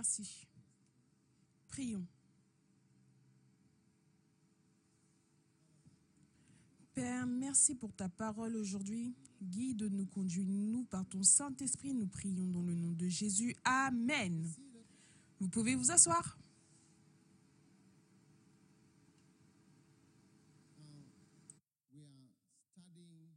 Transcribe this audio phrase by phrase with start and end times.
[0.00, 0.46] merci.
[1.68, 2.06] Prions.
[6.94, 9.14] Père, merci pour ta parole aujourd'hui.
[9.42, 11.92] Guide-nous, conduis-nous par ton Saint-Esprit.
[11.92, 13.54] Nous prions dans le nom de Jésus.
[13.64, 14.50] Amen.
[15.38, 16.38] Vous pouvez vous asseoir.
[21.92, 22.32] we are
[22.72, 23.36] studying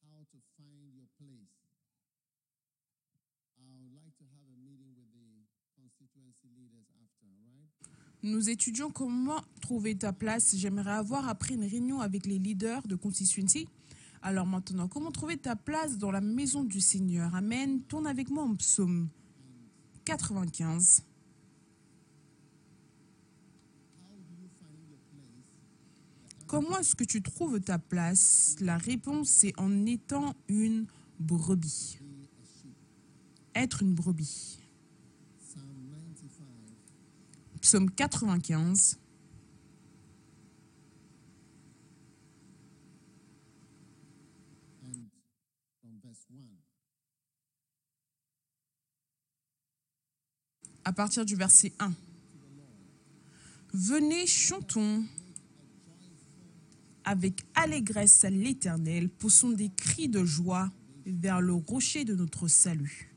[0.00, 1.52] how to find your place.
[3.60, 5.44] I would like to have a meeting with the
[5.84, 7.12] constituency leaders after, all right?
[8.22, 10.56] Nous étudions comment trouver ta place.
[10.56, 13.68] J'aimerais avoir après une réunion avec les leaders de constituency.
[14.22, 17.34] Alors maintenant, comment trouver ta place dans la maison du Seigneur?
[17.34, 17.82] Amen.
[17.82, 19.10] Tourne avec moi en psaume
[20.06, 21.02] 95.
[23.98, 26.46] How do you find your place?
[26.46, 28.56] Comment est-ce que tu trouves ta place?
[28.60, 30.86] La réponse, c'est en étant une
[31.20, 31.98] brebis.
[33.54, 34.58] Être une brebis.
[35.38, 35.68] Psalm
[36.14, 38.98] 95, Psaume 95.
[44.82, 45.08] and
[45.80, 46.36] from verse 1.
[50.84, 51.94] à partir du verset 1.
[53.72, 55.02] Venez, chantons
[57.04, 60.70] avec allégresse à l'Éternel, poussons des cris de joie
[61.06, 63.13] vers le rocher de notre salut.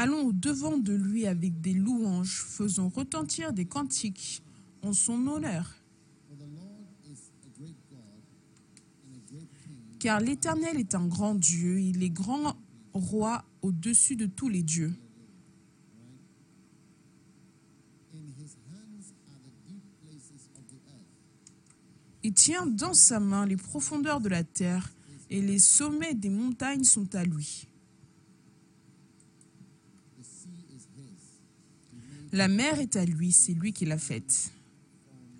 [0.00, 4.44] Allons au devant de lui avec des louanges, faisons retentir des cantiques
[4.82, 5.74] en son honneur.
[9.98, 12.56] Car l'Éternel est un grand Dieu, il est grand
[12.92, 14.94] roi au-dessus de tous les dieux.
[22.22, 24.92] Il tient dans sa main les profondeurs de la terre,
[25.28, 27.66] et les sommets des montagnes sont à lui.
[30.18, 31.38] The sea is his.
[32.32, 34.52] La mer est à lui, c'est lui qui l'a faite.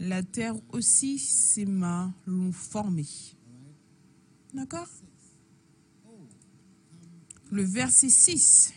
[0.00, 3.06] La terre aussi, ses mains l'ont formée.
[4.54, 4.88] D'accord?
[7.50, 8.72] Le verset 6.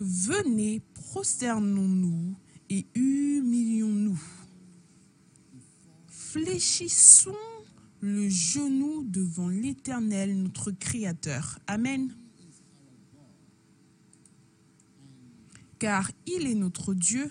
[0.00, 2.34] Venez, prosternons-nous
[2.68, 4.20] et humilions-nous.
[6.08, 7.34] Fléchissons
[8.00, 11.58] le genou devant l'Éternel, notre Créateur.
[11.66, 12.14] Amen.
[15.78, 17.30] Car il est notre Dieu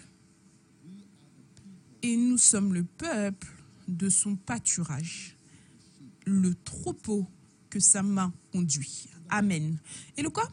[2.06, 3.48] et nous sommes le peuple
[3.88, 5.38] de son pâturage,
[6.26, 7.26] le troupeau
[7.72, 9.10] que sa main conduit.
[9.30, 9.80] Amen.
[10.16, 10.48] Et le quoi?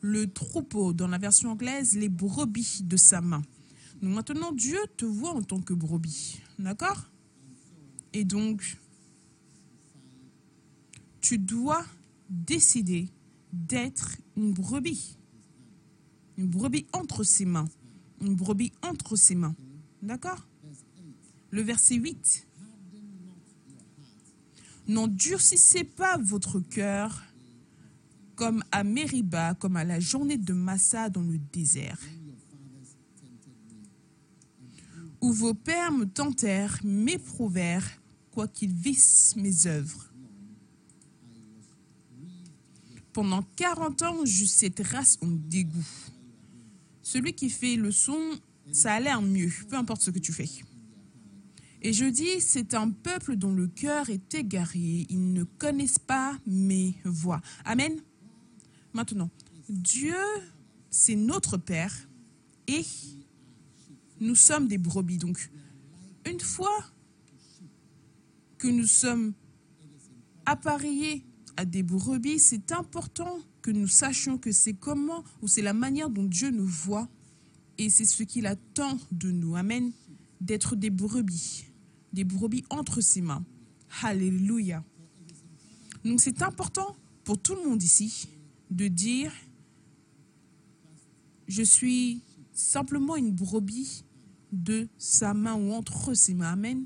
[0.00, 3.42] Le troupeau, dans la version anglaise, les brebis de sa main.
[4.02, 6.40] Maintenant, Dieu te voit en tant que brebis.
[6.58, 7.08] D'accord?
[8.12, 8.76] Et donc,
[11.20, 11.84] tu dois
[12.28, 13.08] décider
[13.52, 15.18] d'être une brebis.
[16.36, 17.68] Une brebis entre ses mains.
[18.20, 19.54] Une brebis entre ses mains.
[20.02, 20.48] D'accord?
[21.54, 22.48] Le verset 8.
[24.88, 27.22] N'endurcissez pas votre cœur
[28.34, 32.00] comme à Mériba, comme à la journée de Massa dans le désert,
[35.20, 40.10] où vos pères me tentèrent, m'éprouvèrent, quoiqu'ils vissent mes œuvres.
[43.12, 45.86] Pendant 40 ans, j'eus cette race en dégoût.
[47.00, 48.40] Celui qui fait le son,
[48.72, 50.48] ça a l'air mieux, peu importe ce que tu fais.
[51.86, 56.34] Et je dis, c'est un peuple dont le cœur est égaré, ils ne connaissent pas
[56.46, 57.42] mes voix.
[57.66, 58.00] Amen.
[58.94, 59.30] Maintenant,
[59.68, 60.16] Dieu,
[60.88, 62.08] c'est notre Père
[62.68, 62.82] et
[64.18, 65.18] nous sommes des brebis.
[65.18, 65.50] Donc,
[66.24, 66.84] une fois
[68.56, 69.34] que nous sommes
[70.46, 71.26] appareillés
[71.58, 76.08] à des brebis, c'est important que nous sachions que c'est comment ou c'est la manière
[76.08, 77.10] dont Dieu nous voit
[77.76, 79.54] et c'est ce qu'il attend de nous.
[79.54, 79.92] Amen.
[80.40, 81.66] D'être des brebis,
[82.14, 83.44] des brebis entre ses mains.
[84.02, 84.82] Alléluia.
[86.04, 88.28] Donc c'est important pour tout le monde ici
[88.70, 89.32] de dire,
[91.48, 92.22] je suis
[92.52, 94.04] simplement une brebis
[94.52, 96.52] de sa main ou entre ses mains.
[96.52, 96.84] Amen.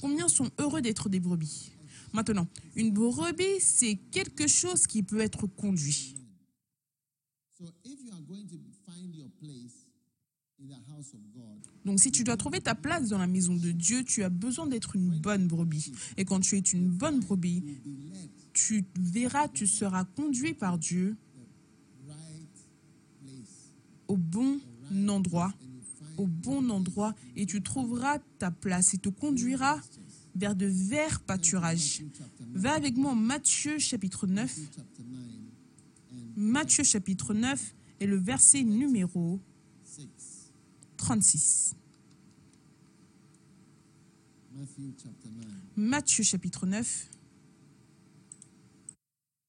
[0.00, 1.72] Combien sont heureux d'être des brebis?
[2.12, 6.16] Maintenant, une brebis, c'est quelque chose qui peut être conduit
[7.60, 9.60] in the house of God,
[11.84, 14.66] Donc si tu dois trouver ta place dans la maison de Dieu, tu as besoin
[14.66, 15.92] d'être une bonne brebis.
[16.16, 17.64] Et quand tu es une bonne brebis,
[18.52, 21.16] tu verras, tu seras conduit par Dieu
[24.08, 24.60] au bon
[25.08, 25.54] endroit,
[26.16, 29.80] au bon endroit, et tu trouveras ta place et te conduira
[30.34, 32.02] vers de verts pâturages.
[32.16, 35.20] chapter 9, Va avec moi en Matthieu chapitre 9, chapter 9,
[36.12, 39.40] and Matthieu chapitre 9 et le verset numéro
[39.84, 40.39] 6.
[41.00, 41.74] 36.
[44.52, 45.46] Matthew chapter 9.
[45.76, 46.84] Matthieu chapitre 9.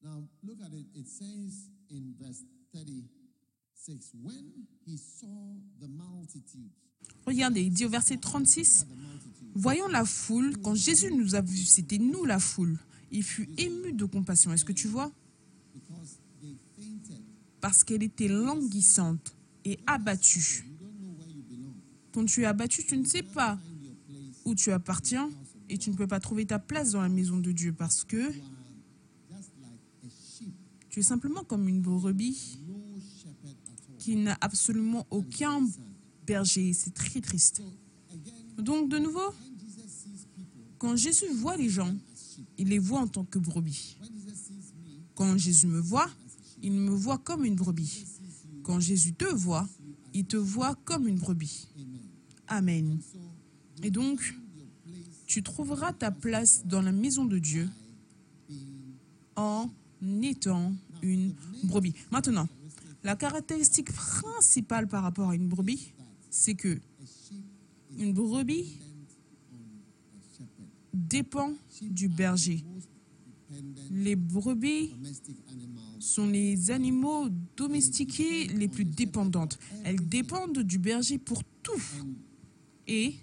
[0.02, 0.86] Now, look at it.
[0.94, 2.42] It says in verse
[2.74, 5.26] 36 When he saw
[5.80, 6.70] the multitude,
[7.26, 11.40] Regardez, il dit au verset 36, the multitude, Voyons la foule, quand Jésus nous a
[11.40, 12.78] vus, c'était nous la foule.
[13.10, 14.52] Il fut ému de compassion.
[14.52, 15.12] Est-ce que tu vois?
[17.60, 20.64] Parce qu'elle était languissante et abattue.
[20.66, 21.42] You don't know where you
[22.12, 23.58] Quand tu es abattu, tu ne sais pas
[24.44, 25.30] où tu appartiens
[25.68, 28.32] et tu ne peux pas trouver ta place dans la maison de Dieu parce que
[30.90, 32.58] tu es simplement comme une brebis
[33.98, 35.66] qui n'a absolument aucun
[36.26, 36.72] berger.
[36.72, 37.62] C'est très triste.
[38.58, 39.32] Donc, de nouveau,
[40.78, 41.94] quand Jésus voit les gens,
[42.58, 43.96] il les voit en tant que brebis.
[45.14, 46.10] Quand Jésus me voit,
[46.62, 48.04] il me voit comme une brebis.
[48.62, 49.68] Quand Jésus te voit,
[50.12, 51.68] il te voit comme une brebis.
[52.56, 53.00] Amen.
[53.82, 54.34] Et donc,
[55.26, 57.68] tu trouveras ta place dans la maison de Dieu
[59.36, 59.70] en
[60.22, 60.72] étant
[61.02, 61.34] une
[61.64, 61.94] brebis.
[62.10, 62.48] Maintenant,
[63.02, 65.92] la caractéristique principale par rapport à une brebis,
[66.30, 66.78] c'est que
[67.98, 68.78] une brebis
[70.92, 72.64] dépend du berger.
[73.90, 74.94] Les brebis
[75.98, 79.58] sont les animaux domestiqués les plus dépendantes.
[79.84, 81.82] Elles dépendent du berger pour tout.
[82.94, 83.14] Et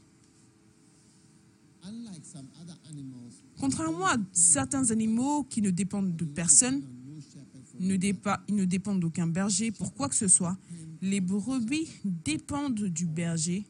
[1.84, 6.82] unlike some other animals contrairement à certains animaux qui ne dépendent de personne,
[7.80, 10.58] ne dépa- ils ne dépendent d'aucun berger pour quoi que ce soit,
[11.04, 13.68] les brebis dépendent du berger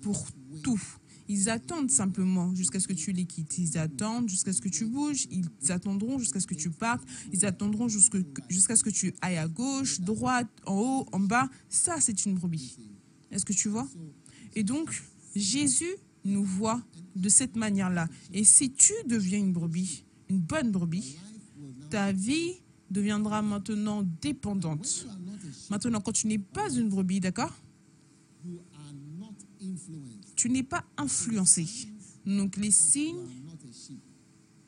[0.00, 0.26] pour
[0.62, 0.80] tout.
[1.28, 3.58] Ils attendent simplement jusqu'à ce que tu les quittes.
[3.58, 5.26] Ils attendent jusqu'à ce que tu bouges.
[5.30, 7.06] Ils attendront jusqu'à ce que tu partes.
[7.32, 11.48] Ils attendront jusqu'à ce que tu ailles à gauche, droite, en haut, en bas.
[11.68, 12.76] Ça, c'est une brebis.
[13.30, 13.88] Est-ce que tu vois?
[14.54, 15.02] Et donc,
[15.34, 16.82] Jésus nous voit
[17.16, 18.08] de cette manière-là.
[18.32, 21.18] Et si tu deviens une brebis, une bonne brebis,
[21.90, 22.54] ta vie
[22.90, 25.06] deviendra maintenant dépendante.
[25.70, 27.52] Maintenant, quand tu n'es pas une brebis, d'accord?
[30.36, 31.66] Tu n'es pas influencé.
[32.26, 33.26] Donc, les signes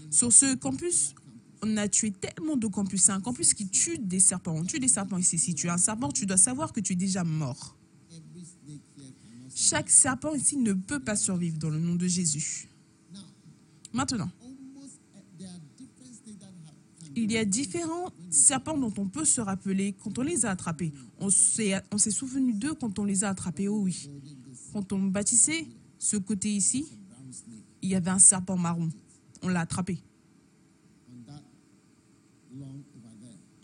[0.10, 1.16] Sur ce campus,
[1.62, 3.04] on a tué tellement de campus.
[3.04, 4.54] C'est un campus qui tue des serpents.
[4.54, 5.38] On tue des serpents ici.
[5.38, 7.78] Si tu es un serpent, tu dois savoir que tu es déjà mort.
[9.56, 12.70] Chaque serpent ici ne peut pas survivre dans le nom de Jésus.
[13.92, 14.32] Maintenant,
[17.16, 20.92] il y a différents serpents dont on peut se rappeler quand on les a attrapés.
[21.20, 24.10] On s'est souvenu d'eux quand on les a attrapés, oh oui.
[24.72, 25.68] Quand on bâtissait
[26.00, 26.86] ce côté ici,
[27.82, 28.90] il y avait un serpent marron.
[29.42, 30.02] On l'a attrapé.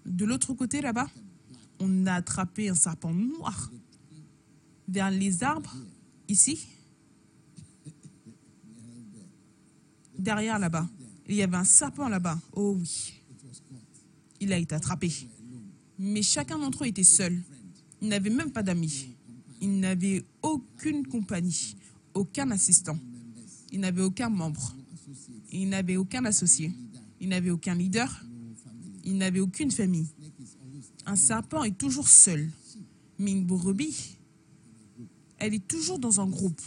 [0.06, 1.07] De l'autre côté, là-bas,
[1.80, 3.72] on a attrapé un serpent noir.
[4.88, 5.75] Vers les arbres,
[6.27, 6.68] ici,
[10.18, 10.88] derrière là-bas.
[11.27, 12.39] Il y avait un serpent là-bas.
[12.53, 13.18] Oh oui,
[14.39, 15.12] il a été attrapé.
[15.98, 17.41] Mais chacun d'entre eux était seul.
[18.01, 19.10] Il n'avait même pas d'amis.
[19.62, 21.75] Il n'avait aucune compagnie,
[22.13, 22.98] aucun assistant.
[23.72, 24.75] Il n'avait aucun membre.
[25.51, 26.72] Il n'avait aucun associé.
[27.19, 28.24] Il n'avait aucun leader.
[29.03, 30.08] Il n'avait aucune famille.
[31.05, 32.50] Un serpent est toujours seul.
[33.17, 34.15] Mais une brebis,
[35.39, 36.62] elle est toujours dans un groupe.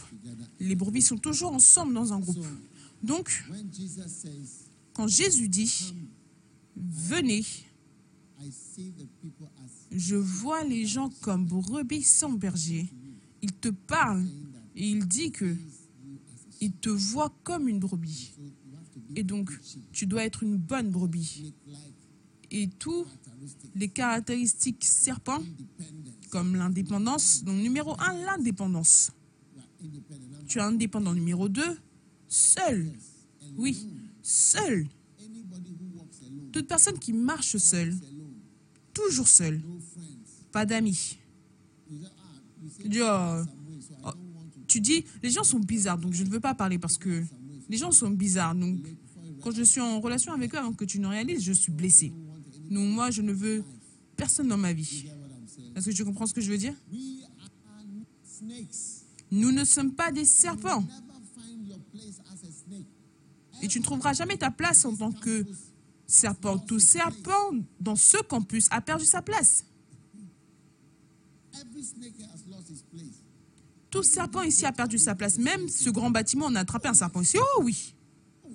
[0.59, 2.45] Les brebis sont toujours ensemble dans un groupe.
[3.01, 3.43] Donc,
[4.93, 5.93] quand Jésus dit,
[6.75, 7.45] venez,
[9.91, 12.89] je vois les gens comme brebis sans berger,
[13.41, 14.25] il te parle
[14.75, 15.55] et il dit que
[16.61, 18.33] il te voit comme une brebis.
[19.15, 19.51] Et donc,
[19.91, 21.53] tu dois être une bonne brebis.
[22.51, 23.05] Et tous
[23.75, 25.43] les caractéristiques serpents,
[26.29, 29.11] comme l'indépendance, donc numéro un, l'indépendance.
[30.47, 31.13] Tu es indépendant.
[31.13, 31.77] Numéro deux,
[32.27, 32.93] seul.
[33.57, 33.87] Oui,
[34.21, 34.87] seul.
[36.53, 37.93] Toute personne qui marche seule,
[38.93, 39.61] toujours seule,
[40.51, 41.17] pas d'amis.
[44.05, 44.09] oh,
[44.67, 47.23] tu dis, les gens sont bizarres, donc je ne veux pas parler parce que
[47.69, 48.53] les gens sont bizarres.
[48.55, 48.79] Donc,
[49.41, 52.13] quand je suis en relation avec eux, avant que tu ne réalises, je suis blessée.
[52.69, 53.63] Donc, moi, je ne veux
[54.15, 55.05] personne dans ma vie.
[55.75, 56.75] Est-ce que tu comprends ce que je veux dire?
[59.31, 60.85] Nous ne sommes pas des serpents.
[63.63, 65.45] Et tu ne trouveras jamais ta place en tant que
[66.13, 66.57] serpent.
[66.59, 69.65] Tout serpent dans ce campus a perdu sa place.
[73.89, 75.37] Tout serpent ici a perdu sa place.
[75.37, 77.37] Même ce grand bâtiment, on a attrapé un serpent ici.
[77.39, 77.95] Oh oui,
[78.45, 78.49] Oh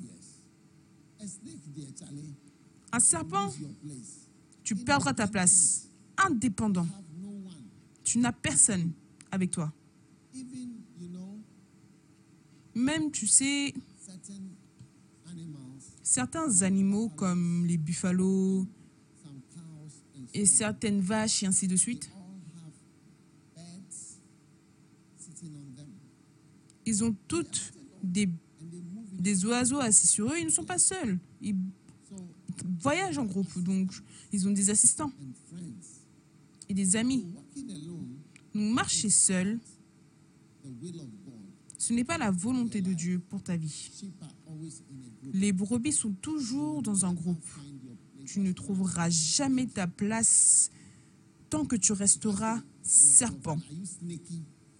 [2.90, 3.52] un serpent,
[4.62, 5.88] tu perdras ta place.
[6.16, 6.86] Indépendant.
[8.02, 8.92] Tu n'as personne
[9.30, 9.72] avec toi.
[12.74, 13.74] Même, tu sais,
[16.08, 18.66] certains animaux comme les buffalo
[20.32, 22.10] et certaines vaches et ainsi de suite,
[26.86, 28.30] ils ont toutes des,
[29.44, 30.38] oiseaux assis sur eux.
[30.38, 31.18] Ils ne sont pas seuls.
[31.42, 31.56] Ils
[32.80, 33.58] voyagent en groupe.
[33.58, 33.92] Donc,
[34.32, 35.12] ils ont des assistants
[36.70, 37.26] et des amis.
[37.54, 38.14] Donc,
[38.54, 39.60] marcher seul,
[41.76, 43.90] ce n'est pas la volonté de Dieu pour ta vie.
[45.32, 47.44] Les brebis sont toujours dans un groupe.
[48.26, 50.70] Tu ne trouveras jamais ta place
[51.50, 53.58] tant que tu resteras serpent.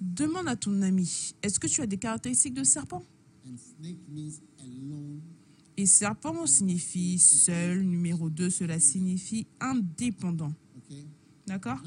[0.01, 3.03] Demande à ton ami, est-ce que tu as des caractéristiques de serpent?
[5.77, 7.83] Et serpent signifie seul.
[7.83, 10.53] Numéro 2, cela signifie indépendant.
[11.47, 11.83] D'accord?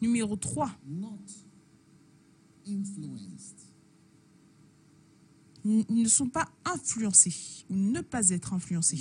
[0.00, 1.18] Numéro 3, not
[2.66, 3.56] influenced.
[3.58, 3.65] ils
[5.66, 9.00] ne sont pas influencés ou ne pas être influencés.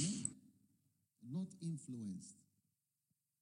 [1.24, 2.36] Not influenced.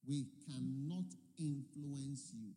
[0.07, 1.05] We cannot
[1.39, 2.53] influence you.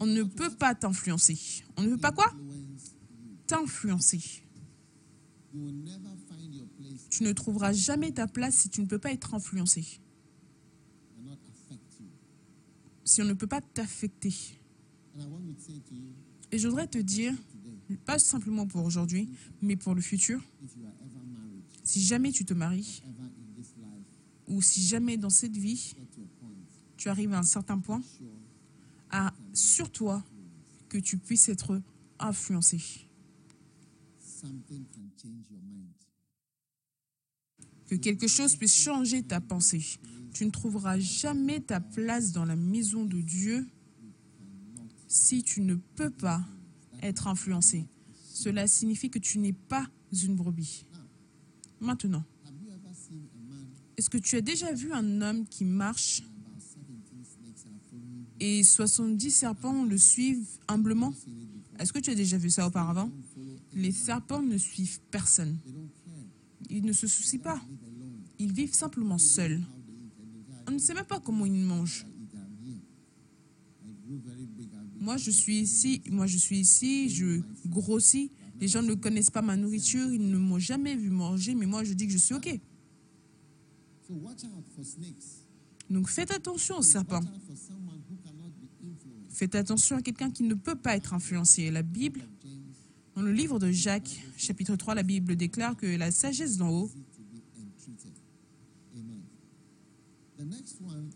[0.00, 1.64] On ne peut pas t'influencer.
[1.76, 2.32] On ne peut pas quoi?
[3.46, 4.44] T'influencer.
[7.10, 10.00] Tu ne trouveras jamais ta place si tu ne peux pas être influencé.
[13.04, 14.34] Si on ne peut pas t'affecter.
[16.52, 17.34] Et je voudrais te dire,
[17.96, 19.28] pas simplement pour aujourd'hui,
[19.62, 20.42] mais pour le futur,
[21.84, 23.02] si jamais tu te maries,
[24.46, 25.94] ou si jamais dans cette vie,
[26.96, 28.02] tu arrives à un certain point,
[29.10, 30.22] à sur toi
[30.88, 31.80] que tu puisses être
[32.18, 32.80] influencé.
[37.86, 39.84] Que quelque chose puisse changer ta pensée.
[40.32, 43.66] Tu ne trouveras jamais ta place dans la maison de Dieu
[45.08, 46.44] si tu ne peux pas
[47.02, 47.86] être influencé.
[48.32, 50.84] Cela signifie que tu n'es pas une brebis.
[51.80, 52.24] Maintenant,
[53.96, 57.80] est-ce que tu as déjà vu un homme qui marche and about 17 snakes are
[57.90, 58.26] following him?
[58.40, 61.12] et 70 serpents le suivent humblement?
[61.78, 63.10] Est-ce que tu as déjà vu ça auparavant?
[63.74, 65.58] Les serpents ne suivent personne.
[66.70, 67.60] Ils ne se soucient pas.
[68.38, 69.60] Ils vivent simplement seuls.
[70.68, 72.06] On ne sait même pas comment ils mangent.
[75.00, 78.30] Moi, je suis ici, moi, je suis ici, je grossis.
[78.60, 81.84] Les gens ne connaissent pas ma nourriture, ils ne m'ont jamais vu manger, mais moi,
[81.84, 82.60] je dis que je suis OK.
[85.88, 87.20] Donc, faites attention aux serpents.
[89.28, 91.70] Faites attention à quelqu'un qui ne peut pas être influencé.
[91.70, 92.22] La Bible,
[93.14, 96.90] dans le livre de Jacques, chapitre 3, la Bible déclare que la sagesse d'en haut,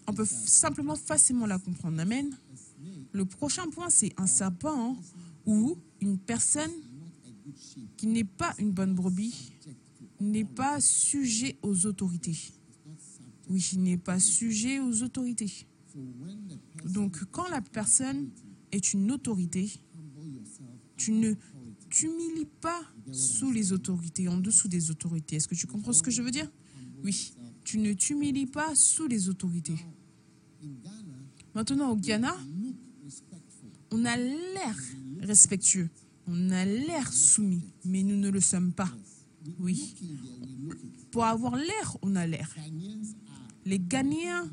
[0.07, 2.01] on peut simplement facilement la comprendre.
[2.01, 2.37] Amen.
[3.13, 4.97] Le prochain point, c'est un serpent
[5.47, 6.71] ou une personne
[7.97, 9.53] qui n'est pas une bonne brebis,
[10.21, 12.39] n'est pas sujet aux autorités.
[13.49, 15.67] Oui, il n'est pas sujet aux autorités.
[16.85, 18.31] Donc, quand la personne
[18.71, 19.71] est une autorité,
[20.97, 21.35] tu ne
[21.91, 25.37] t'humilies pas sous les autorités, en dessous des autorités.
[25.37, 26.51] Est-ce que tu comprends ce que je veux dire?
[27.05, 29.77] Oui, tu ne t'humilies pas sous les autorités.
[31.55, 32.35] Maintenant, au Ghana.
[33.93, 34.77] On a l'air
[35.21, 35.89] respectueux,
[36.27, 38.91] on a l'air soumis, mais nous ne le sommes pas.
[39.59, 39.95] Oui.
[41.11, 42.55] Pour avoir l'air, on a l'air.
[43.65, 44.51] Les Ghanéens,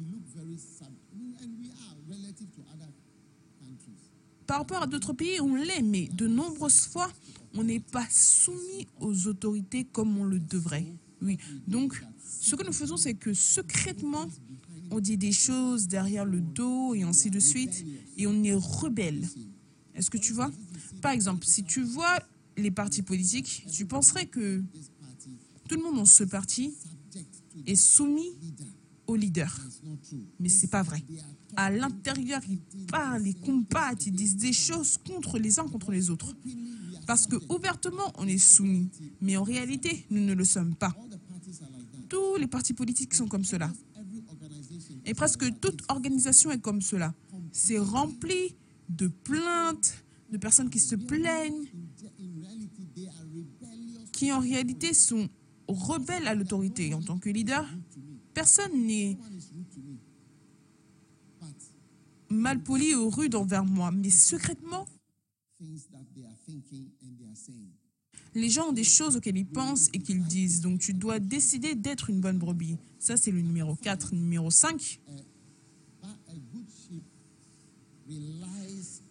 [4.46, 7.12] par rapport à d'autres pays, on l'est, mais de nombreuses fois,
[7.54, 10.86] on n'est pas soumis aux autorités comme on le devrait.
[11.22, 12.02] Oui, donc
[12.42, 14.28] ce que nous faisons, c'est que secrètement,
[14.92, 17.86] on dit des choses derrière le dos et ainsi de suite,
[18.18, 19.28] et on est rebelle.
[19.96, 20.52] Est-ce que tu vois?
[21.02, 22.20] Par exemple, si tu vois
[22.58, 24.64] les partis politiques, tu penserais que
[25.68, 26.74] tout le monde dans ce parti
[27.66, 28.32] est soumis
[29.08, 29.54] au leader.
[30.40, 31.04] Mais c'est pas vrai.
[31.56, 36.10] À l'intérieur, ils parlent, ils combattent, ils disent des choses contre les uns contre les
[36.10, 36.36] autres.
[37.08, 38.90] Parce que ouvertement, on est soumis.
[39.22, 40.96] Mais en réalité, nous ne le sommes pas.
[42.08, 43.72] Tous les partis politiques sont comme cela.
[45.10, 47.16] Et presque toute organisation est comme cela.
[47.52, 48.56] C'est rempli
[48.90, 51.66] de plaintes, de personnes qui se plaignent,
[54.12, 55.28] qui en réalité sont
[55.68, 56.94] rebelles à l'autorité.
[56.94, 57.68] En tant que leader,
[58.36, 59.18] personne n'est
[62.30, 64.86] malpoli ou rude envers moi, mais secrètement,
[68.36, 70.62] les gens ont des choses auxquelles ils pensent et qu'ils disent.
[70.62, 72.78] Donc tu dois décider d'être une bonne brebis.
[73.00, 74.14] Ça, c'est le numéro 4.
[74.14, 75.00] Numéro 5,
[76.02, 77.04] But a good sheep
[78.08, 78.60] relies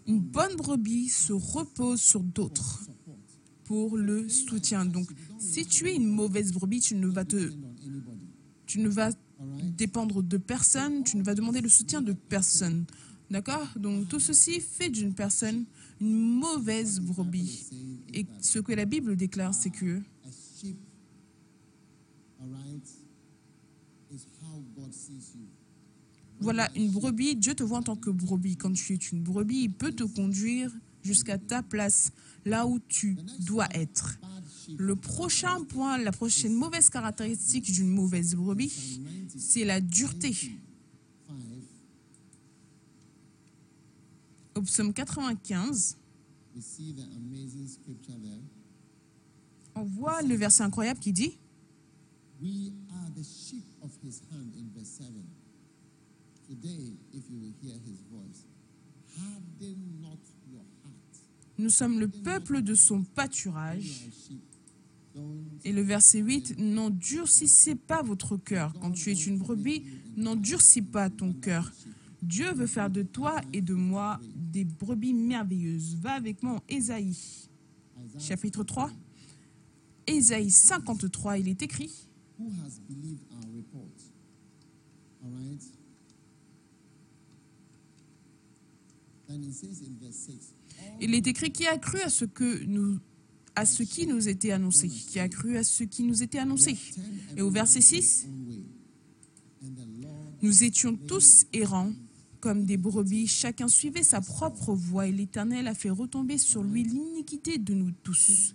[0.08, 2.88] une bonne brebis se repose sur d'autres
[3.64, 4.86] pour le soutien.
[4.86, 5.06] Donc,
[5.38, 7.52] si tu es une mauvaise brebis, tu ne vas te,
[8.64, 9.10] tu ne vas
[9.62, 12.86] dépendre de personne, tu ne vas demander le soutien de personne.
[13.30, 13.68] D'accord?
[13.76, 15.66] Donc, tout ceci fait d'une personne
[16.00, 17.68] une mauvaise brebis.
[18.12, 20.00] Et ce que la Bible déclare, c'est que.
[26.40, 28.56] Voilà, une brebis, Dieu te voit en tant que brebis.
[28.56, 32.12] Quand tu es une brebis, il peut te conduire jusqu'à ta place,
[32.44, 34.18] là où tu dois être.
[34.76, 39.00] Le prochain point, la prochaine mauvaise caractéristique d'une mauvaise brebis,
[39.36, 40.32] c'est la dureté.
[40.32, 40.52] 5,
[44.58, 45.96] Au psaume 95,
[46.56, 48.42] we see the amazing scripture there.
[49.76, 51.38] on voit le verset incroyable qui dit
[52.42, 55.12] We are the sheep of his hand in verse 7.
[56.48, 58.46] Today, if you will hear his voice,
[59.16, 60.18] harden not
[60.50, 61.22] your heart.
[61.58, 64.08] Nous sommes le peuple de son pâturage.
[65.64, 68.72] Et le verset 8, n'endurcissez pas votre cœur.
[68.80, 69.84] Quand tu es une brebis,
[70.16, 71.72] n'endurcis pas ton cœur.
[72.22, 75.96] Dieu veut faire de toi et de moi des brebis merveilleuses.
[75.96, 77.16] Va avec moi en Ésaïe,
[78.18, 78.90] chapitre 3.
[80.06, 82.08] Ésaïe 53, il est écrit
[82.38, 83.98] who has believed our report?
[85.22, 85.62] All right.
[89.28, 90.54] Then it says in verse 6,
[91.00, 92.98] Il est écrit qui a cru à ce que nous
[93.54, 96.76] à ce qui nous était annoncé, qui a cru à ce qui nous était annoncé?
[97.36, 98.64] Et au verset 6, own way.
[99.60, 101.92] And the Lord nous étions tous errants
[102.40, 106.82] comme des brebis, chacun suivait sa propre voie et l'Éternel a fait retomber sur lui
[106.82, 108.54] l'iniquité de nous tous.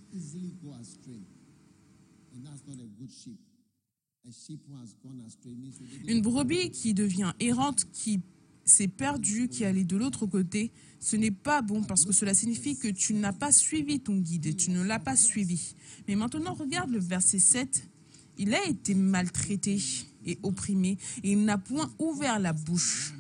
[6.07, 8.21] Une brebis qui devient errante, qui
[8.65, 12.77] s'est perdue, qui allait de l'autre côté, ce n'est pas bon parce que cela signifie
[12.77, 15.75] que tu n'as pas suivi ton guide et tu ne l'as pas suivi.
[16.07, 17.89] Mais maintenant, regarde le verset 7.
[18.37, 19.77] Il a été maltraité
[20.25, 23.13] et opprimé et il n'a point ouvert la bouche.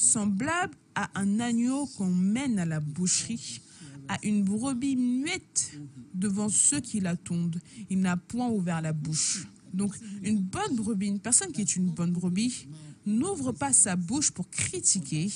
[0.00, 3.60] Semblable à un agneau qu'on mène à la boucherie,
[4.08, 5.78] à une brebis muette
[6.14, 7.60] devant ceux qui la tondent.
[7.90, 9.46] Il n'a point ouvert la bouche.
[9.74, 12.66] Donc, une bonne brebis, une personne qui est une bonne brebis,
[13.04, 15.30] n'ouvre pas sa bouche pour critiquer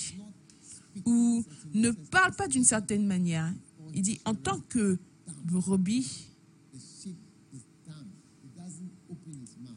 [1.05, 3.53] ou ne parle pas d'une certaine manière.
[3.93, 4.99] Il dit, en tant que
[5.45, 6.27] brebis,
[6.73, 7.19] the sheep
[7.53, 8.09] is dumb.
[8.43, 9.77] It doesn't open its mouth.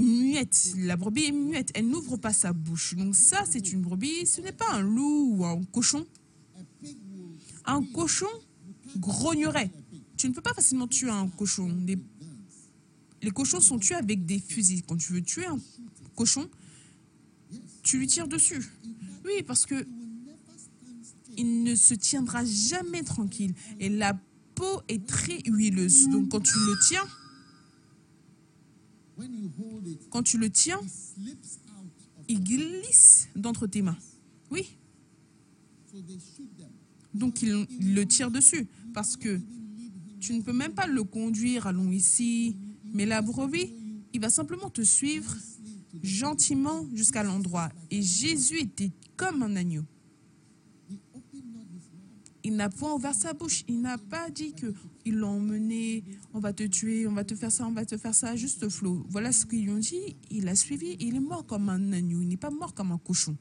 [0.00, 0.74] Muette.
[0.78, 1.70] La brebis est muette.
[1.74, 2.94] Elle n'ouvre pas sa bouche.
[2.94, 4.26] Donc ça, c'est une brebis.
[4.26, 6.06] Ce n'est pas un loup ou un cochon.
[7.64, 8.26] Un cochon
[8.96, 9.70] grognerait.
[10.16, 11.68] Tu ne peux pas facilement tuer un cochon.
[11.86, 11.98] Les,
[13.22, 14.82] les cochons sont tués avec des fusils.
[14.82, 15.58] Quand tu veux tuer un
[16.14, 16.48] cochon,
[17.82, 18.64] tu lui tires dessus.
[19.24, 19.86] Oui, parce que
[21.36, 23.54] il ne se tiendra jamais tranquille.
[23.78, 24.18] Et la
[24.54, 26.08] peau est très huileuse.
[26.08, 29.05] Donc quand tu le tiens, when you hold it,
[30.10, 30.80] quand tu le tiens,
[32.28, 33.96] il glisse d'entre tes mains.
[34.50, 34.76] Oui,
[37.14, 38.66] donc il, il le tire dessus.
[38.92, 39.40] Parce que
[40.20, 42.56] tu ne peux même pas le conduire, allons ici.
[42.92, 43.72] Mais la brebis,
[44.12, 45.34] il va simplement te suivre
[46.02, 47.70] gentiment jusqu'à l'endroit.
[47.90, 49.84] Et Jésus était comme un agneau.
[52.44, 53.64] Il n'a point ouvert sa bouche.
[53.66, 54.72] Il n'a pas dit que
[55.06, 57.96] ils l'ont emmené, on va te tuer, on va te faire ça, on va te
[57.96, 59.06] faire ça, juste flot.
[59.08, 60.16] Voilà ce qu'ils lui ont dit.
[60.30, 60.96] Il a suivi.
[61.00, 62.20] Il est mort comme un agneau.
[62.22, 63.36] Il n'est pas mort comme un cochon.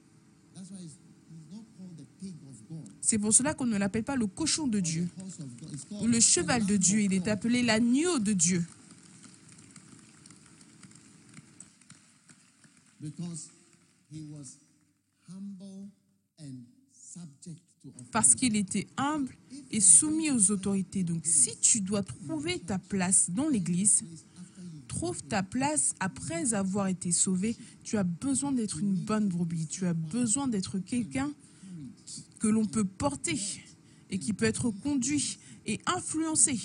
[3.02, 5.08] C'est pour cela qu'on ne l'appelle pas le cochon de Dieu
[5.92, 7.02] ou le cheval de Dieu.
[7.02, 8.64] Il est appelé l'agneau de Dieu.
[13.06, 13.50] because
[14.10, 14.58] he was
[15.30, 15.90] humble
[16.40, 17.65] and subject.
[18.12, 19.36] Parce qu'il était humble
[19.72, 21.04] et soumis aux autorités.
[21.04, 24.04] Donc si tu dois trouver ta place dans l'Église,
[24.88, 27.56] trouve ta place après avoir été sauvé.
[27.84, 29.68] Tu as besoin d'être une bonne brebis.
[29.68, 31.32] Tu as besoin d'être quelqu'un
[32.40, 33.40] que l'on peut porter
[34.10, 36.60] et qui peut être conduit et influencé.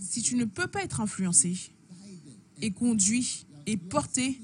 [0.00, 1.56] Si tu ne peux pas être influencé
[2.60, 4.40] et conduit et porté,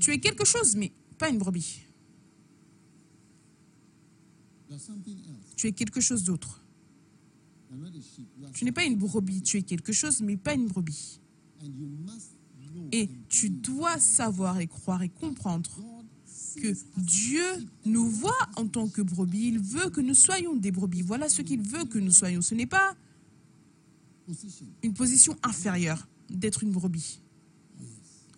[0.00, 1.82] tu es quelque chose, mais pas une brebis.
[5.56, 6.64] Tu es quelque chose d'autre.
[8.52, 9.42] Tu n'es pas une brebis.
[9.42, 11.20] Tu es quelque chose, mais pas une brebis.
[12.92, 15.70] Et tu dois savoir et croire et comprendre
[16.56, 17.44] que Dieu
[17.86, 19.48] nous voit en tant que brebis.
[19.48, 21.02] Il veut que nous soyons des brebis.
[21.02, 22.42] Voilà ce qu'il veut que nous soyons.
[22.42, 22.96] Ce n'est pas
[24.82, 27.20] une position inférieure d'être une brebis.
[27.80, 27.88] Yes.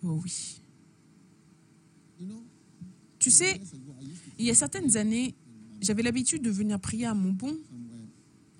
[0.03, 0.61] Oh oui.
[3.19, 3.59] Tu sais,
[4.37, 5.33] il y a certaines années,
[5.81, 7.57] j'avais l'habitude de venir prier à mon pont,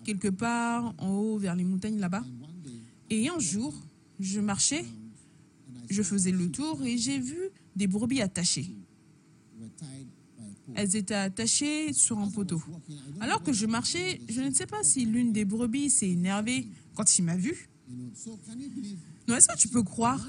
[0.04, 2.24] quelque part en haut vers les montagnes là-bas.
[3.10, 3.74] Et un jour,
[4.20, 4.86] je marchais,
[5.90, 7.38] je faisais le tour et j'ai vu
[7.76, 8.72] des brebis attachées.
[10.74, 12.62] Elles étaient attachées sur un poteau.
[13.20, 17.18] Alors que je marchais, je ne sais pas si l'une des brebis s'est énervée quand
[17.18, 17.70] il m'a vu.
[19.28, 20.28] Non, est-ce que tu peux croire?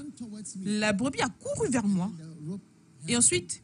[0.63, 2.11] La brebis a couru vers moi.
[3.07, 3.63] Et ensuite,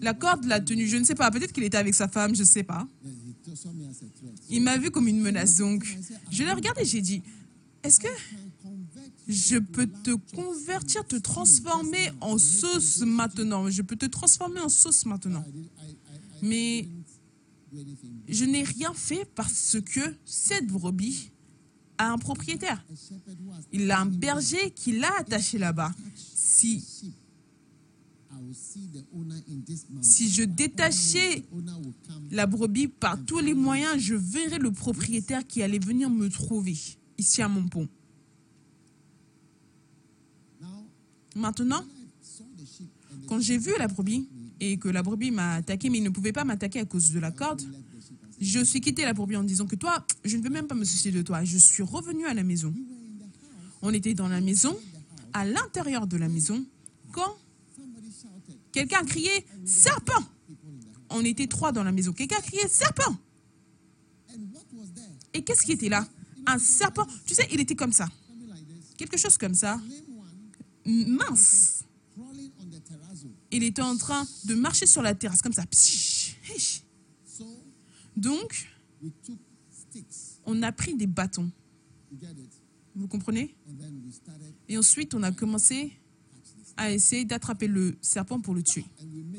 [0.00, 0.86] La corde l'a tenue.
[0.86, 1.30] Je ne sais pas.
[1.30, 2.86] Peut-être qu'il était avec sa femme, je ne sais pas.
[4.50, 5.56] Il m'a vu comme une menace.
[5.56, 5.98] Donc,
[6.30, 6.84] je l'ai regardé.
[6.84, 7.22] J'ai dit
[7.82, 8.08] Est-ce que
[9.26, 13.68] je peux te convertir, te transformer en sauce maintenant?
[13.68, 15.44] Je peux te transformer en sauce maintenant.
[16.42, 16.88] Mais
[18.28, 21.30] je n'ai rien fait parce que cette brebis
[21.98, 22.84] a un propriétaire.
[23.72, 25.92] Il a un berger qui l'a attaché là-bas.
[26.14, 26.84] Si,
[30.02, 31.44] si je détachais
[32.30, 36.76] la brebis par tous les moyens, je verrais le propriétaire qui allait venir me trouver
[37.16, 37.88] ici à mon pont.
[41.36, 41.84] Maintenant,
[43.28, 44.28] quand j'ai vu la brebis
[44.60, 47.20] et que la brebis m'a attaqué, mais il ne pouvait pas m'attaquer à cause de
[47.20, 47.62] la corde,
[48.40, 50.84] je suis quitté la brebis en disant que toi, je ne veux même pas me
[50.84, 51.44] soucier de toi.
[51.44, 52.74] Je suis revenu à la maison.
[53.82, 54.76] On était dans la maison,
[55.32, 56.64] à l'intérieur de la maison,
[57.12, 57.36] quand
[58.72, 59.02] quelqu'un
[59.64, 60.12] serpent.
[60.18, 61.06] In the house.
[61.10, 62.12] On était trois dans la maison.
[62.12, 63.16] Quelqu'un serpent.
[64.28, 65.06] What was there?
[65.34, 66.06] Et qu'est-ce qui était là?
[66.46, 67.06] Un serpent.
[67.26, 68.08] Tu sais, il était comme ça.
[68.96, 69.80] Quelque chose comme ça.
[70.84, 71.84] Mince.
[73.50, 75.64] Il était en train de marcher sur la terrasse comme ça.
[78.16, 78.68] Donc,
[80.44, 81.50] on a pris des bâtons.
[82.94, 83.54] Vous comprenez?
[84.68, 85.92] Et ensuite, on a commencé
[86.78, 88.84] à essayer d'attraper le serpent pour le tuer.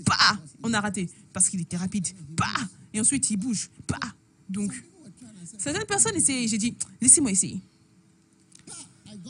[0.06, 2.06] Bah On a raté parce qu'il était rapide.
[2.38, 2.46] Bah
[2.94, 3.70] Et ensuite, il bouge.
[3.88, 3.98] Bah
[4.50, 4.72] Donc,
[5.58, 6.48] certaines personnes essayaient.
[6.48, 7.62] J'ai dit, laissez-moi essayer.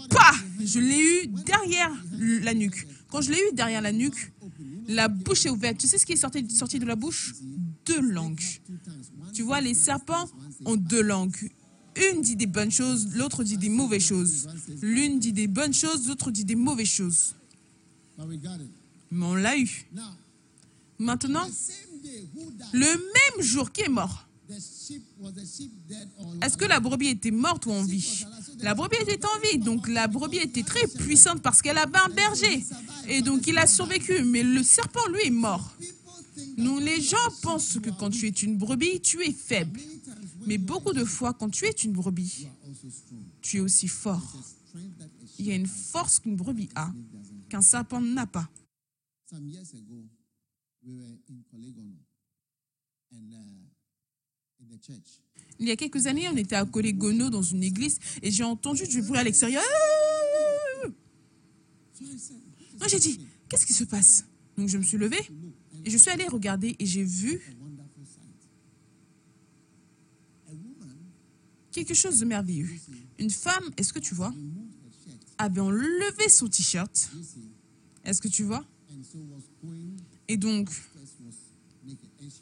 [0.10, 2.88] Bah Je l'ai eu derrière la nuque.
[3.10, 4.34] Quand je l'ai eu derrière la nuque,
[4.88, 5.78] la bouche est ouverte.
[5.78, 7.36] Tu sais ce qui est sorti, de la bouche?
[7.86, 8.42] Deux langues.
[9.34, 10.28] Tu vois, les serpents
[10.66, 11.52] ont deux langues.
[11.96, 14.48] Une dit des bonnes choses, l'autre dit des mauvaises choses.
[14.82, 17.36] L'une dit des bonnes choses, l'autre dit des mauvaises choses.
[17.36, 18.09] but we got it.
[19.12, 19.86] Mais on l'a eu.
[20.98, 21.48] Maintenant,
[22.74, 24.26] le même jour qui est mort.
[26.42, 28.26] Est-ce que la brebis était morte ou en vie?
[28.62, 32.10] La brebis était en vie, donc la brebis était très puissante parce qu'elle avait un
[32.10, 32.66] berger.
[33.08, 35.72] Et donc il a survécu, mais le serpent, lui, est mort.
[36.58, 39.80] Nous, les gens pensent que quand tu es une brebis, tu es faible.
[40.46, 42.48] Mais beaucoup de fois, quand tu es une brebis,
[43.42, 44.36] tu es aussi fort.
[45.38, 46.92] Il y a une force qu'une brebis a.
[47.50, 48.50] qu'un serpent n'a pas.
[55.60, 58.88] Il y a quelques années, on était à Colégono dans une église et j'ai entendu
[58.88, 59.64] du bruit à l'extérieur.
[62.80, 64.26] Moi, j'ai dit, qu'est-ce qui se passe?
[64.58, 65.20] Donc je me suis levée
[65.86, 67.42] et je suis allée regarder et j'ai vu
[71.72, 72.70] quelque chose de merveilleux.
[73.18, 74.34] Une femme, est-ce que tu vois,
[75.40, 77.10] avait enlevé son t-shirt.
[78.06, 78.64] Est-ce que tu vois?
[80.28, 80.70] Et donc,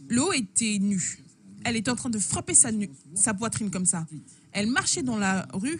[0.10, 1.20] l'eau était nue.
[1.64, 2.70] Elle était en train de frapper sa,
[3.16, 4.06] sa poitrine comme ça.
[4.52, 5.80] Elle marchait dans la rue.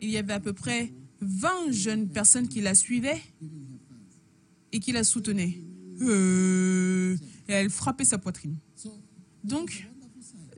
[0.00, 3.22] Il y avait à peu près 20 jeunes personnes qui la suivaient
[4.72, 5.58] et qui la soutenaient.
[6.02, 7.16] Euh,
[7.48, 8.56] et elle frappait sa poitrine.
[9.42, 9.88] Donc.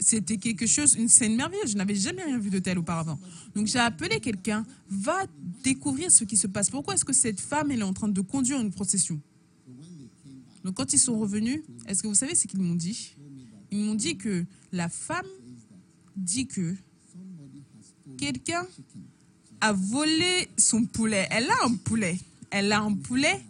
[0.09, 1.73] C'était quelque chose, une scène merveilleuse.
[1.73, 3.19] Je n'avais jamais rien vu de tel auparavant.
[3.55, 5.27] Donc, j'ai appelé quelqu'un, va
[5.63, 6.71] découvrir ce qui se passe.
[6.71, 9.21] Pourquoi est-ce que cette femme elle est en train de conduire une procession?
[10.65, 13.15] Donc, quand ils sont revenus, est-ce que vous savez ce qu'ils m'ont dit?
[13.71, 15.27] Ils m'ont dit que la femme
[16.17, 16.75] dit que
[18.17, 18.67] quelqu'un
[19.61, 21.29] a volé son poulet.
[21.31, 22.19] Elle a un poulet.
[22.51, 23.45] Elle a un poulet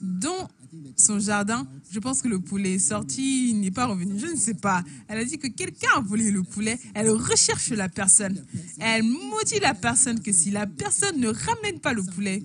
[0.00, 0.48] dans
[0.96, 1.66] son jardin.
[1.90, 4.18] Je pense que le poulet est sorti, il n'est pas revenu.
[4.18, 4.82] Je ne sais pas.
[5.08, 6.78] Elle a dit que quelqu'un a volé le poulet.
[6.94, 8.44] Elle recherche la personne.
[8.78, 12.42] Elle maudit la personne que si la personne ne ramène pas le poulet,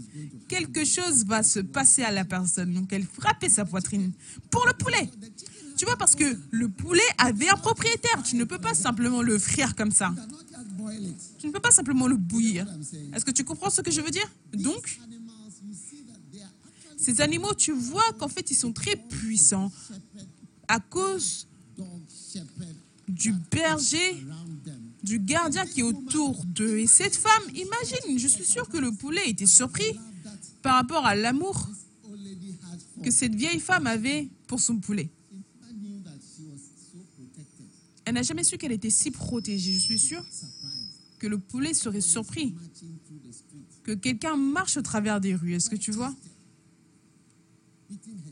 [0.47, 2.73] quelque chose va se passer à la personne.
[2.73, 4.11] Donc elle frappait sa poitrine
[4.49, 5.09] pour le poulet.
[5.77, 8.23] Tu vois, parce que le poulet avait un propriétaire.
[8.23, 10.13] Tu ne peux pas simplement le frire comme ça.
[11.39, 12.65] Tu ne peux pas simplement le bouillir.
[13.13, 14.27] Est-ce que tu comprends ce que je veux dire?
[14.53, 14.99] Donc,
[17.07, 19.71] ces animaux, tu vois qu'en fait, ils sont très puissants
[20.67, 21.47] à cause
[23.07, 24.25] du berger,
[25.03, 26.79] du gardien qui est autour d'eux.
[26.79, 29.97] Et cette femme, imagine, je suis sûre que le poulet était surpris
[30.61, 31.69] par rapport à l'amour
[33.01, 35.09] que cette vieille femme avait pour son poulet.
[38.03, 39.71] Elle n'a jamais su qu'elle était si protégée.
[39.71, 40.25] Je suis sûre
[41.19, 42.53] que le poulet serait surpris
[43.83, 45.53] que quelqu'un marche au travers des rues.
[45.53, 46.13] Est-ce que tu vois?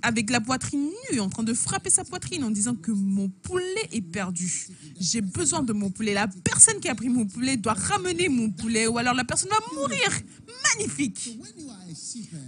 [0.01, 3.89] Avec la poitrine nue, en train de frapper sa poitrine en disant que mon poulet
[3.91, 4.67] est perdu.
[4.99, 6.13] J'ai besoin de mon poulet.
[6.13, 9.49] La personne qui a pris mon poulet doit ramener mon poulet ou alors la personne
[9.49, 10.09] va mourir.
[10.77, 11.39] Magnifique.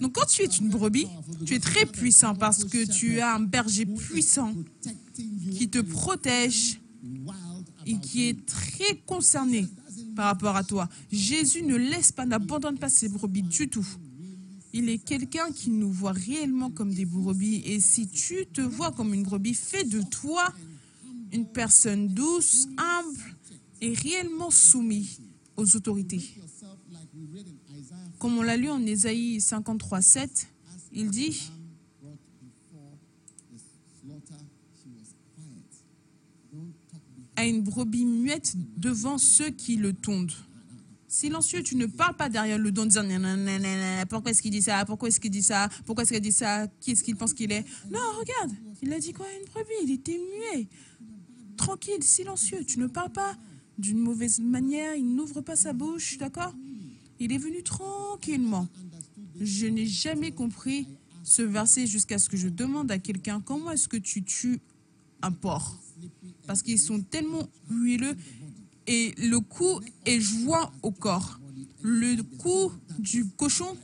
[0.02, 1.08] Donc quand tu es une brebis,
[1.46, 4.54] tu es très puissant parce que tu as un berger puissant
[5.56, 6.80] qui te protège
[7.86, 9.68] et qui est très concerné
[10.16, 10.90] par rapport à toi.
[11.12, 13.88] Jésus ne laisse pas, n'abandonne pas ses brebis du tout.
[14.80, 17.64] Il est quelqu'un qui nous voit réellement comme des brebis.
[17.66, 20.54] Et si tu te vois comme une brebis, fais de toi
[21.32, 23.36] une personne douce, humble
[23.82, 25.20] et réellement soumise
[25.56, 26.22] aux autorités.
[28.20, 30.48] Comme on l'a lu en Ésaïe 53, 7,
[30.94, 31.50] il dit
[37.36, 40.32] à une brebis muette devant ceux qui le tondent.
[41.10, 43.04] Silencieux, tu ne parles pas derrière le dos en disant
[44.10, 46.68] pourquoi est-ce qu'il dit ça, pourquoi est-ce qu'il dit ça, pourquoi est-ce qu'il dit ça,
[46.82, 47.66] qui est-ce qu'il pense qu'il est?
[47.90, 49.26] Non, regarde, il a dit quoi?
[49.40, 50.68] Une brebis, il était muet.
[51.56, 53.38] Tranquille, silencieux, tu ne parles pas.
[53.78, 56.54] D'une mauvaise manière, il n'ouvre pas sa bouche, d'accord?
[57.20, 58.68] Il est venu tranquillement.
[59.40, 60.88] Je n'ai jamais compris
[61.24, 64.60] ce verset jusqu'à ce que je demande à quelqu'un comment est-ce que tu tues
[65.22, 65.80] un porc?
[66.48, 68.16] Parce qu'ils sont tellement huileux
[68.88, 71.40] et le cou est joint au corps.
[71.82, 73.78] Le cou du cochon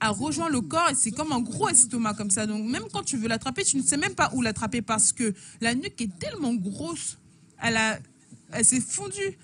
[0.00, 2.46] a rejoint le corps et c'est comme un gros estomac comme ça.
[2.46, 5.34] Donc même quand tu veux l'attraper, tu ne sais même pas où l'attraper parce que
[5.60, 7.18] la nuque est tellement grosse,
[7.60, 7.98] elle, a-
[8.52, 9.36] elle s'est fondue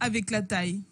[0.00, 0.82] avec la taille.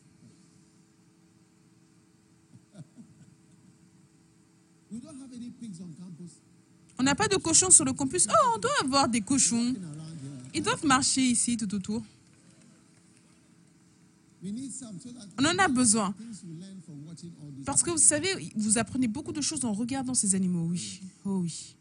[6.98, 8.26] On n'a pas de cochons sur le campus.
[8.30, 9.74] Oh, on doit avoir des cochons.
[10.54, 12.00] Ils doivent marcher ici tout autour.
[12.00, 12.06] We need some so that
[15.38, 16.14] On en a besoin.
[17.64, 21.00] Parce que vous savez, vous apprenez beaucoup de choses en regardant ces animaux, oui.
[21.24, 21.76] Oh oui.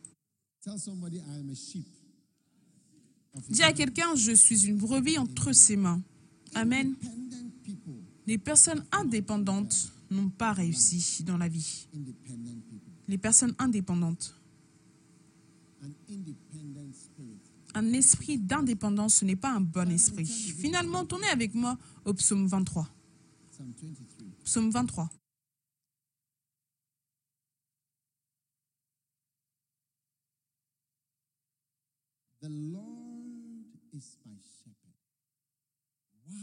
[3.50, 6.02] Dis à quelqu'un, je suis une brebis entre ses mains.
[6.54, 6.94] Amen.
[8.28, 11.88] Les personnes indépendantes n'ont pas réussi dans la vie.
[13.08, 14.36] Les personnes indépendantes.
[17.74, 20.26] Un esprit d'indépendance, ce n'est pas un bon esprit.
[20.26, 22.88] Finalement, tournez avec moi au psaume 23.
[23.52, 24.28] Psalm 23.
[24.44, 25.10] Psaume 23.
[32.42, 34.76] The Lord is my shepherd.
[36.28, 36.36] Wow.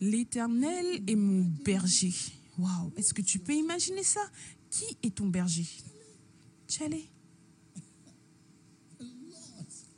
[0.00, 2.12] L'Éternel est mon berger.
[2.58, 4.20] Waouh, est-ce que tu peux imaginer ça?
[4.68, 5.66] Qui est ton berger?
[6.68, 7.08] Tchalé.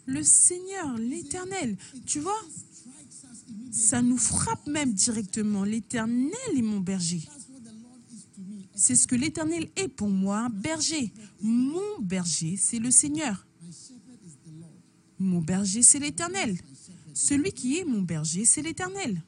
[0.07, 1.77] Le Seigneur, l'Éternel.
[2.07, 2.41] Tu vois?
[3.71, 5.65] Ça nous frappe même directement.
[5.65, 7.29] L'Éternel est mon berger.
[8.75, 11.13] C'est ce que l'Éternel est pour moi, berger.
[11.41, 13.47] Mon berger, c'est le Seigneur.
[15.19, 16.59] Mon berger, c'est l'Éternel.
[17.15, 19.23] Celui qui est mon berger, c'est l'Éternel.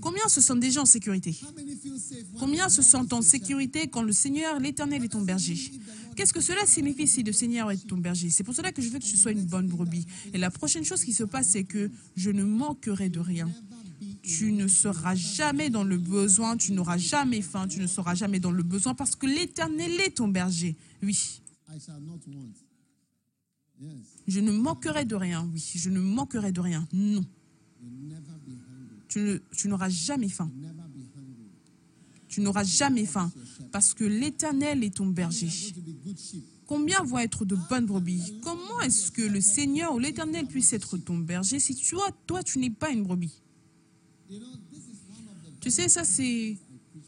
[0.00, 1.38] Combien se sentent déjà en sécurité?
[2.38, 5.72] Combien se sentent en sécurité quand le Seigneur, l'Éternel est ton berger?
[6.16, 8.30] Qu'est-ce que cela signifie si le Seigneur est ton berger?
[8.30, 10.06] C'est pour cela que je veux que tu sois une bonne brebis.
[10.32, 13.50] Et la prochaine chose qui se passe, c'est que je ne manquerai de rien.
[14.22, 18.40] Tu ne seras jamais dans le besoin, tu n'auras jamais faim, tu ne seras jamais
[18.40, 20.76] dans le besoin parce que l'Éternel est ton berger.
[21.02, 21.40] Oui,
[24.26, 25.48] je ne manquerai de rien.
[25.52, 26.86] Oui, je ne manquerai de rien.
[26.92, 27.24] Non,
[29.08, 30.50] tu n'auras jamais faim.
[32.28, 33.32] Tu n'auras jamais faim
[33.72, 35.48] parce que l'Éternel est ton berger.
[36.66, 38.34] Combien vont être de bonnes brebis?
[38.42, 42.58] Comment est-ce que le Seigneur ou l'Éternel puisse être ton berger si toi, toi, tu
[42.58, 43.40] n'es pas une brebis?
[45.60, 46.58] Tu sais, ça, c'est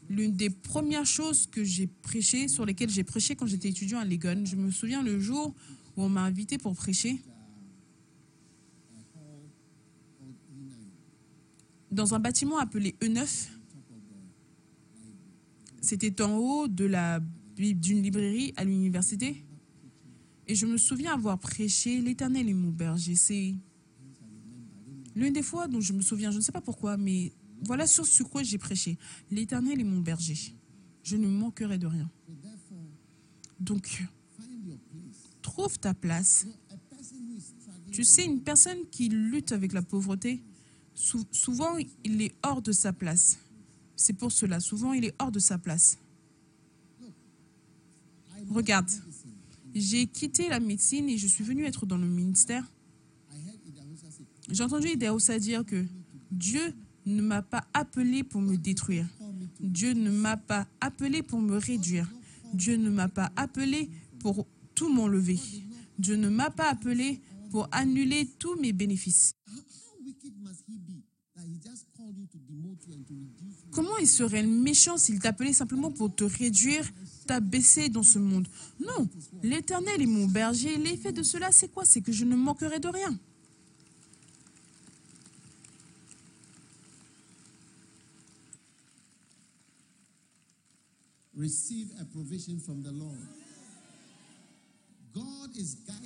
[0.09, 4.05] l'une des premières choses que j'ai prêché, sur lesquelles j'ai prêché quand j'étais étudiant à
[4.05, 4.43] Legon.
[4.45, 5.53] Je me souviens le jour
[5.95, 7.21] où on m'a invité pour prêcher
[11.91, 13.49] dans un bâtiment appelé E9.
[15.81, 17.19] C'était en haut de la
[17.57, 19.45] d'une librairie à l'université.
[20.47, 23.15] Et je me souviens avoir prêché L'Éternel est mon berger.
[23.15, 23.53] C'est
[25.15, 26.31] l'une des fois dont je me souviens.
[26.31, 27.31] Je ne sais pas pourquoi, mais
[27.63, 28.97] voilà sur ce quoi j'ai prêché.
[29.29, 30.55] L'Éternel est mon berger.
[31.03, 32.09] Je ne manquerai de rien.
[33.59, 34.03] Donc,
[35.41, 36.47] trouve ta place.
[37.91, 40.43] Tu sais, une personne qui lutte avec la pauvreté,
[40.93, 43.37] sou- souvent, il est hors de sa place.
[43.95, 45.97] C'est pour cela, souvent, il est hors de sa place.
[48.49, 48.89] Regarde,
[49.73, 52.65] j'ai quitté la médecine et je suis venu être dans le ministère.
[54.49, 55.85] J'ai entendu Idaosa dire que
[56.31, 56.73] Dieu
[57.05, 59.07] ne m'a pas appelé pour me détruire.
[59.59, 62.09] Dieu ne m'a pas appelé pour me réduire.
[62.53, 65.39] Dieu ne m'a pas appelé pour tout m'enlever.
[65.99, 69.33] Dieu ne m'a pas appelé pour annuler tous mes bénéfices.
[69.47, 71.03] how, how wicked must he be
[71.35, 73.60] that he just called you to demote you and to reduce you?
[73.71, 76.89] Comment il serait méchant s'il t'appelait simplement pour te réduire,
[77.25, 78.47] t'abaisser dans ce monde?
[78.79, 79.07] Non,
[79.43, 80.77] l'Éternel est mon berger.
[80.77, 81.85] L'effet de cela, c'est quoi?
[81.85, 83.17] C'est que je ne manquerai de rien.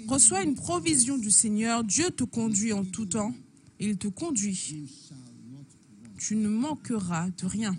[0.07, 1.83] Reçois une provision du Seigneur.
[1.83, 3.33] Dieu te conduit en tout temps.
[3.79, 4.95] Il te conduit.
[6.17, 7.75] Tu ne manqueras de rien.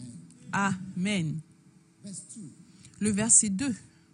[0.53, 1.41] Amen.
[2.05, 2.43] Verse 2.
[3.01, 3.67] Le verset 2.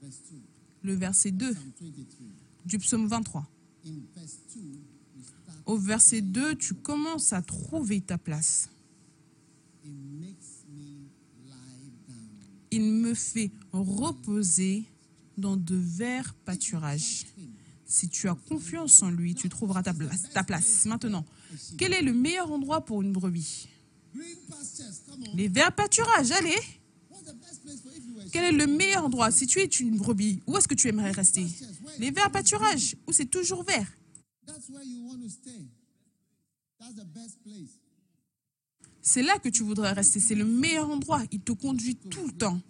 [0.03, 0.39] Verse 2.
[0.83, 2.27] Le verset 2 Psalm 23.
[2.65, 3.47] du psaume 23.
[3.85, 4.61] In verse 2,
[5.17, 5.59] we start.
[5.67, 8.69] Au verset 2, tu commences à trouver ta place.
[12.71, 14.85] Il me fait reposer
[15.37, 17.27] dans de verts pâturages.
[17.85, 20.31] Si tu as confiance en lui, tu trouveras ta place.
[20.33, 20.87] Ta place.
[20.87, 21.27] Maintenant,
[21.77, 23.69] quel est le meilleur endroit pour une brebis?
[25.35, 26.59] Les verts pâturages, allez
[28.33, 29.31] Quel est le meilleur endroit?
[29.31, 31.46] Si tu es une brebis, où est-ce que tu aimerais rester?
[31.98, 33.90] Les verts pâturages, où c'est toujours vert.
[39.01, 40.20] C'est là que tu voudrais rester.
[40.20, 41.22] C'est le meilleur endroit.
[41.33, 42.61] Il te conduit tout le temps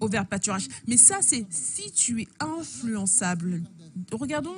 [0.00, 0.68] au vert pâturage.
[0.86, 3.62] Mais ça, c'est si tu es influençable.
[4.12, 4.56] Regardons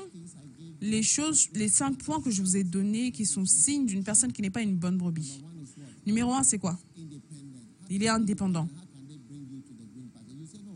[0.81, 4.33] les choses, les cinq points que je vous ai donnés qui sont signes d'une personne
[4.33, 5.43] qui n'est pas une bonne brebis.
[6.09, 6.79] Numéro un, c'est quoi?
[7.91, 8.67] Il est indépendant.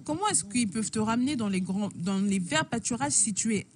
[0.04, 3.54] Comment est-ce qu'ils peuvent te ramener dans les, grands, dans les verts pâturages si tu
[3.54, 3.66] es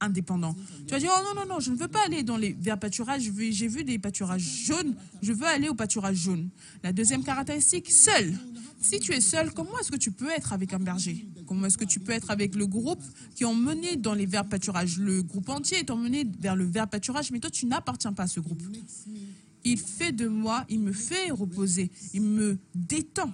[0.00, 0.56] indépendant?
[0.88, 2.80] Tu vas dire, oh non, non, non, je ne veux pas aller dans les verts
[2.80, 3.30] pâturages.
[3.50, 4.96] J'ai vu des pâturages jaunes.
[5.22, 6.48] Je veux aller au pâturage jaune.
[6.82, 8.34] La deuxième caractéristique, seul.
[8.80, 11.28] Si tu es seul, comment est-ce que tu peux être avec un berger?
[11.46, 13.02] Comment est-ce que tu peux être avec le groupe
[13.36, 14.98] qui ont mené dans les verts pâturages?
[14.98, 18.26] Le groupe entier est emmené vers le vert pâturage, mais toi, tu n'appartiens pas à
[18.26, 18.62] ce groupe.
[19.64, 23.32] Il fait de moi, il me fait reposer, il me détend.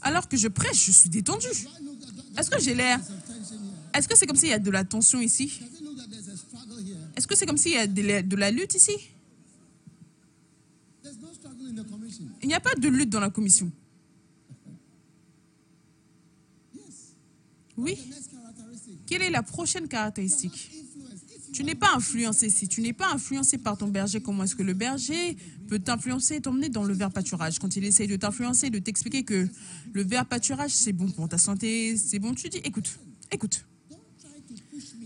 [0.00, 1.48] Alors que je prêche, je suis détendu.
[2.36, 3.00] Est-ce que j'ai l'air?
[3.92, 5.60] Est-ce que c'est comme s'il y a de la tension ici?
[7.16, 8.96] Est-ce que c'est comme s'il y a de la, de la lutte ici?
[12.42, 13.72] Il n'y a pas de lutte dans la commission.
[17.76, 17.98] Oui.
[19.06, 20.70] Quelle est la prochaine caractéristique?
[21.58, 22.50] Tu n'es pas influencé.
[22.50, 26.36] Si tu n'es pas influencé par ton berger, comment est-ce que le berger peut t'influencer
[26.36, 27.58] et t'emmener dans le vert pâturage?
[27.58, 29.48] Quand il essaye de t'influencer, de t'expliquer que
[29.92, 33.00] le vert pâturage, c'est bon pour ta santé, c'est bon, tu dis, écoute,
[33.32, 33.66] écoute,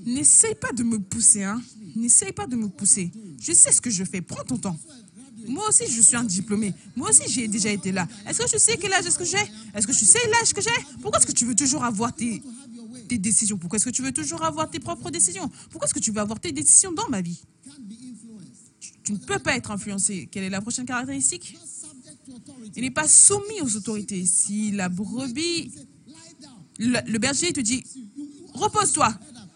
[0.05, 1.59] n'essaye pas de me pousser, hein.
[1.97, 3.11] N'essaye pas de me pousser.
[3.41, 4.21] Je sais ce que je fais.
[4.21, 4.79] Prends ton temps.
[5.49, 6.75] Moi aussi, je suis un diplômé.
[6.97, 8.07] Moi aussi, j'ai déjà été là.
[8.29, 9.39] Est-ce que tu sais quel âge est-ce que j'ai?
[9.75, 10.69] Est-ce que tu sais l'âge que j'ai?
[11.01, 12.43] Pourquoi est-ce que tu veux toujours avoir tes,
[13.09, 15.49] Tes décisions Pourquoi est-ce que tu veux toujours avoir tes propres décisions?
[15.71, 17.43] Pourquoi est-ce que tu veux avoir tes décisions dans ma vie?
[19.05, 20.29] Tu, ne peux pas être influencé.
[20.31, 21.57] Quelle est la prochaine caractéristique?
[22.77, 24.25] Il n'est pas soumis aux autorités.
[24.27, 25.73] Si la brebis,
[26.79, 27.85] le, le berger te dit,
[28.55, 29.13] repose-toi.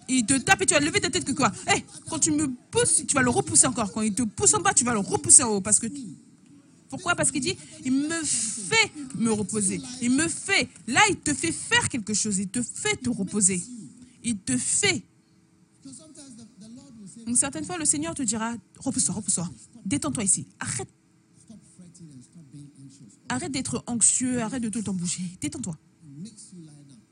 [0.09, 1.53] Il te tape et tu vas lever ta tête que quoi?
[1.75, 3.93] Eh, Quand tu me pousses, tu vas le repousser encore.
[3.93, 5.61] Quand il te pousse en bas, tu vas le repousser en haut.
[5.61, 5.87] Parce que
[6.89, 7.15] pourquoi?
[7.15, 9.81] Parce qu'il dit, il me fait me reposer.
[10.03, 10.69] Il me fait.
[10.87, 12.39] Là, il te fait faire quelque chose.
[12.39, 13.63] Il te fait te reposer.
[14.23, 15.03] Il te fait.
[17.27, 19.51] Donc certaines fois, le Seigneur te dira, repose-toi, repose-toi.
[19.85, 20.47] Détends-toi ici.
[20.61, 20.89] Arrête,
[23.29, 24.41] arrête d'être anxieux.
[24.41, 25.23] Arrête de tout le temps bouger.
[25.41, 25.77] Détends-toi.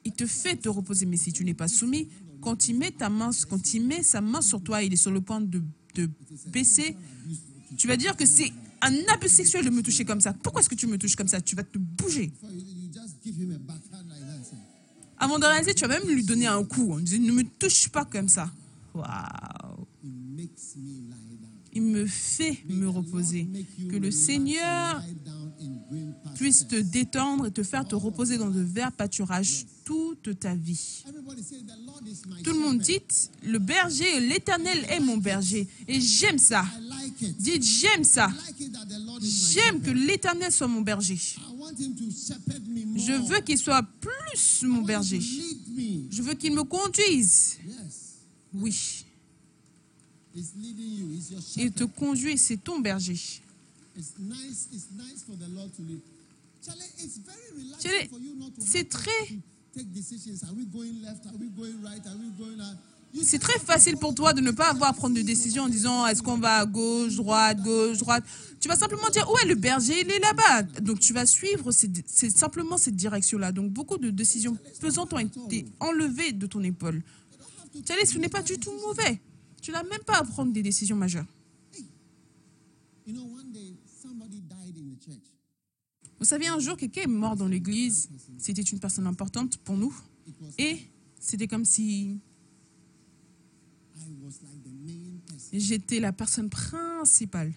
[0.05, 1.07] Il te fait te reposer.
[1.07, 2.09] Mais si tu n'es pas soumis,
[2.41, 5.11] quand il met ta main, quand il met sa main sur toi, il est sur
[5.11, 5.63] le point de,
[5.95, 6.11] de
[6.49, 6.97] baisser.
[7.77, 8.53] Tu vas dire que c'est
[8.85, 10.33] un abus sexuel de me toucher comme ça.
[10.33, 11.41] Pourquoi est-ce que tu me touches comme ça?
[11.41, 12.33] Tu vas te bouger.
[15.17, 16.93] Avant de réaliser, tu vas même lui donner un coup.
[16.93, 18.51] en disant, ne me touche pas comme ça.
[18.95, 19.87] Waouh.
[20.03, 21.51] It makes me lie down.
[21.73, 23.49] Il me fait me reposer.
[23.91, 25.03] Que le Seigneur
[26.35, 31.05] Puisse te détendre et te faire te reposer dans de verts pâturages toute ta vie.
[32.43, 33.01] Tout le monde dit,
[33.43, 35.69] le berger, l'éternel est mon berger.
[35.87, 36.65] Et j'aime ça.
[37.39, 38.31] Dites, j'aime ça.
[39.21, 41.19] J'aime que l'éternel soit mon berger.
[42.97, 45.21] Je veux qu'il soit plus mon berger.
[46.11, 47.59] Je veux qu'il me conduise.
[48.53, 49.05] Oui.
[51.57, 53.21] Il te conduit, c'est ton berger.
[58.67, 60.35] C'est très- to take decisions.
[60.49, 61.27] Are we going left?
[61.27, 62.07] Are we going right?
[62.07, 62.77] Are we going out?
[63.13, 65.65] You C'est très facile pour to toi de ne pas avoir à prendre de décision
[65.65, 68.25] en disant est-ce qu'on va à gauche, droite, gauche, droite?
[68.59, 70.63] Tu vas simplement dire ouais, le berger, il est là-bas.
[70.81, 73.53] Donc tu vas suivre, c'est simplement cette direction-là.
[73.53, 77.03] Donc beaucoup de décisions pesantes ont été enlevées de ton épaule.
[77.73, 79.21] Tu sais, ce n'est pas du tout mauvais.
[79.63, 81.27] Tu n'as même pas à prendre des décisions majeures.
[86.19, 88.09] Vous savez, un jour, quelqu'un est mort dans l'église.
[88.39, 89.95] C'était une personne importante pour nous.
[90.59, 90.79] Et
[91.21, 92.19] c'était comme si
[95.53, 97.53] j'étais la personne principale.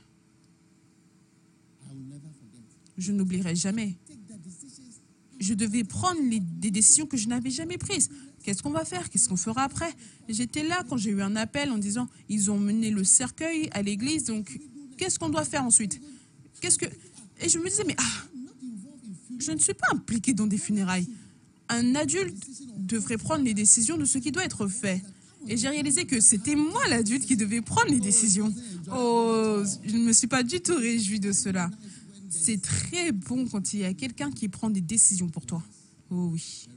[1.85, 2.63] I will never forget.
[2.97, 3.95] Je n'oublierai jamais.
[5.39, 8.09] Je devais prendre les- des décisions que je n'avais jamais prises.
[8.43, 9.09] Qu'est-ce qu'on va faire?
[9.09, 9.93] Qu'est-ce qu'on fera après?
[10.27, 13.81] J'étais là quand j'ai eu un appel en disant ils ont mené le cercueil à
[13.81, 14.59] l'église, donc
[14.97, 16.01] qu'est-ce qu'on doit faire ensuite?
[16.59, 16.85] Qu'est-ce que
[17.41, 18.27] Et je me disais mais ah,
[19.39, 21.07] je ne suis pas impliquée dans des funérailles.
[21.69, 22.35] Un adulte
[22.77, 25.01] devrait prendre les décisions de ce qui doit être fait.
[25.47, 28.53] Et j'ai réalisé que c'était moi l'adulte qui devait prendre les décisions.
[28.93, 31.69] Oh, je ne me suis pas du tout réjouie de cela.
[32.29, 35.63] C'est très bon quand il y a quelqu'un qui prend des décisions pour toi.
[36.09, 36.67] Oh oui,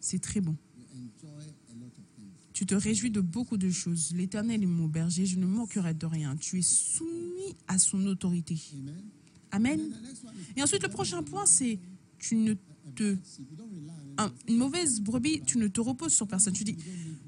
[0.00, 0.56] c'est très bon.
[0.76, 2.45] You enjoy a lot of things.
[2.56, 4.14] Tu te réjouis de beaucoup de choses.
[4.14, 6.34] L'Éternel est mon berger, je ne manquerai de rien.
[6.36, 8.58] Tu es soumis à son autorité.
[9.50, 9.78] Amen.
[10.56, 11.78] Et ensuite, le prochain point, c'est
[12.18, 12.54] tu ne
[12.94, 13.14] te
[14.48, 16.54] une mauvaise brebis, tu ne te reposes sur personne.
[16.54, 16.78] Tu dis,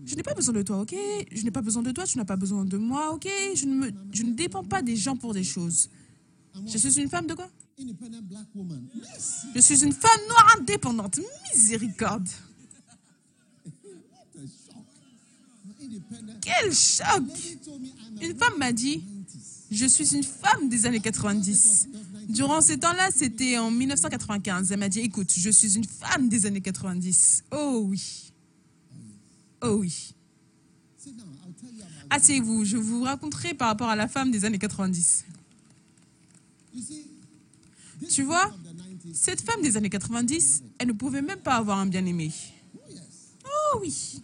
[0.06, 0.96] je n'ai pas besoin de toi, ok?
[1.30, 3.28] Je n'ai pas besoin de toi, tu n'as pas besoin de moi, ok?
[3.54, 5.90] Je ne, me, je ne dépends pas des gens pour des choses.
[6.66, 7.50] Je suis une femme de quoi?
[7.76, 11.20] Je suis une femme noire indépendante.
[11.52, 12.30] Miséricorde.
[16.41, 17.22] Quel choc
[18.20, 19.03] Une femme m'a dit, 90s.
[19.70, 21.89] je suis une femme des années 90.
[22.28, 24.70] Durant ces temps-là, c'était en 1995.
[24.72, 27.45] Elle m'a dit, écoute, je suis une femme des années 90.
[27.53, 28.32] Oh oui.
[29.62, 30.14] Oh oui.
[32.11, 35.24] Asseyez-vous, je vous raconterai par rapport à la femme des années 90.
[36.74, 37.05] You see,
[38.01, 39.14] this Tu vois, woman of the 90s.
[39.14, 42.32] cette femme des années 90, elle ne pouvait même pas avoir un bien-aimé.
[43.74, 44.22] Oh oui.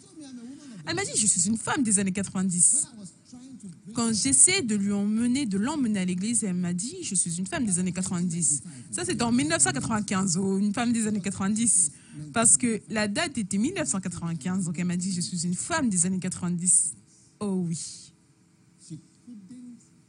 [0.87, 2.75] Elle m'a dit, je suis une femme des années 90.
[2.75, 6.45] When I was trying to bring Quand j'essaie de lui emmener, de l'emmener à l'église,
[6.45, 8.63] elle m'a dit, je suis une femme des années 90.
[8.91, 11.91] Ça, c'était en 1995, oh, une femme des années 90.
[12.33, 16.07] Parce que la date était 1995, donc elle m'a dit, je suis une femme des
[16.07, 16.95] années 90.
[17.41, 18.13] Oh oui.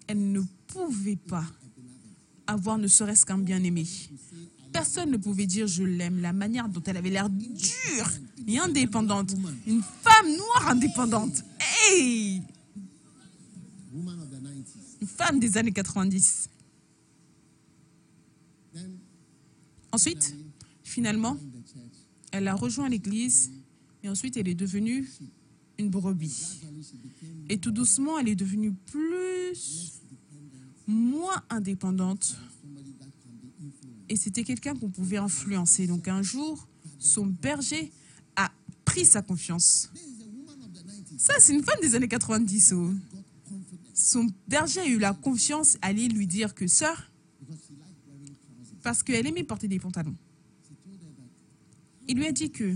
[0.07, 1.45] Elle ne pouvait pas
[2.47, 3.85] avoir ne serait-ce qu'un bien-aimé.
[4.75, 6.19] Personne ne pouvait dire je l'aime.
[6.19, 8.11] La manière dont elle avait l'air dure
[8.45, 9.33] et indépendante.
[9.65, 11.45] Une femme noire indépendante.
[11.87, 12.41] Hey
[13.93, 14.97] woman of the 90s.
[14.99, 16.49] Une femme des années 90.
[18.73, 18.97] Then
[19.93, 20.35] Ensuite,
[20.83, 21.37] finalement,
[22.33, 23.51] elle a rejoint l'église
[24.03, 25.09] et ensuite elle est devenue
[25.79, 26.59] une brebis.
[27.47, 30.01] Et tout doucement, elle est devenue plus,
[30.85, 32.35] moins indépendante.
[34.09, 35.87] Et c'était quelqu'un qu'on pouvait influencer.
[35.87, 36.67] Donc un jour,
[36.99, 37.91] son berger
[38.35, 38.51] a
[38.83, 39.89] pris sa confiance.
[39.93, 41.19] This is a woman of the 90s.
[41.19, 42.73] Ça, c'est une femme des années 90.
[42.73, 42.91] oh.
[43.11, 47.11] Got confidence Son berger a eu la confiance aller lui dire que sœur,
[48.83, 50.15] parce qu'elle aimait porter des pantalons,
[52.07, 52.75] il lui a dit que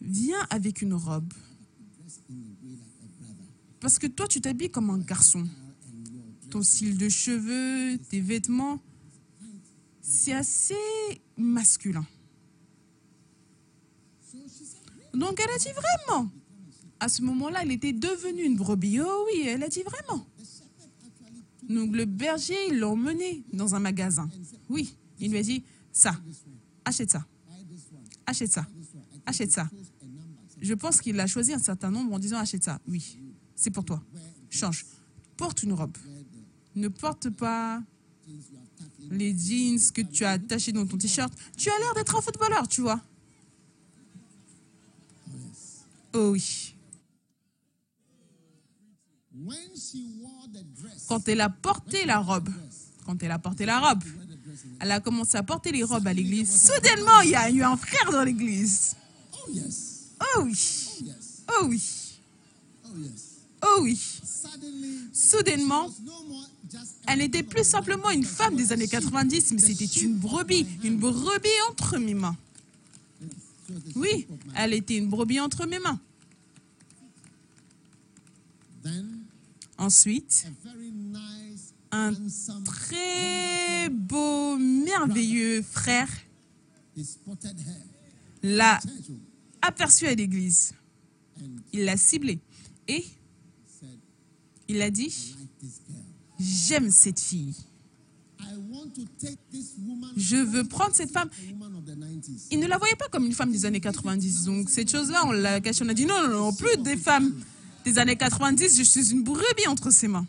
[0.00, 1.32] viens avec une robe.
[3.80, 5.46] Parce que toi, tu t'habilles comme un garçon.
[6.50, 8.80] Ton style de cheveux, tes vêtements,
[10.08, 10.74] c'est assez
[11.36, 12.06] masculin.
[15.12, 16.30] Donc elle a dit vraiment.
[17.00, 19.00] À ce moment-là, elle était devenue une brebis.
[19.00, 20.26] Oh oui, elle a dit vraiment.
[21.68, 24.30] Donc le berger l'a emmené dans un magasin.
[24.70, 26.18] Oui, il lui a dit ça,
[26.84, 27.26] achète ça,
[28.24, 28.66] achète ça,
[29.26, 29.68] achète ça.
[30.60, 32.80] Je pense qu'il a choisi un certain nombre en disant achète ça.
[32.88, 33.18] Oui,
[33.54, 34.02] c'est pour toi.
[34.48, 34.86] Change.
[35.36, 35.96] Porte une robe.
[36.74, 37.82] Ne porte pas
[39.10, 41.32] les jeans que tu as attachés dans ton t-shirt.
[41.56, 43.00] Tu as l'air d'être un footballeur, tu vois.
[45.28, 45.38] Oh.
[46.14, 46.74] Oh oui.
[51.06, 52.50] Quand elle a porté la robe,
[53.06, 54.02] quand elle a porté la robe,
[54.80, 56.66] Elle a commencé à porter les robes à l'église.
[56.66, 58.96] Soudainement, il y a eu un frère dans l'église.
[59.32, 60.14] Oh, yes.
[60.20, 60.58] Oh oui,
[61.48, 61.82] Oh, oh oui,
[63.62, 63.98] Oh, oui.
[65.12, 65.90] Soudainement,
[67.06, 71.48] elle n'était plus simplement une femme des années 90, mais c'était une brebis, une brebis
[71.70, 72.36] entre mes mains.
[73.96, 76.00] Oui, elle était une brebis entre mes mains.
[79.76, 80.46] Ensuite,
[81.90, 82.12] un
[82.64, 86.08] très beau, merveilleux frère
[88.42, 89.14] l'a Church oh,
[89.62, 90.72] aperçu à l'église.
[91.72, 92.40] Il l'a ciblé
[92.88, 93.04] et
[94.68, 95.34] il a dit.
[96.38, 97.54] J'aime cette fille.
[100.16, 101.28] Je veux prendre cette femme.
[101.28, 102.46] a woman of the 90s.
[102.50, 104.44] Il ne la voyait pas comme une femme des années 90.
[104.44, 105.84] Donc, cette chose-là, on l'a cachée.
[105.84, 107.34] On a dit non, non, non, plus des femmes
[107.84, 108.78] des années 90.
[108.78, 110.26] Je suis une brebis entre ses mains.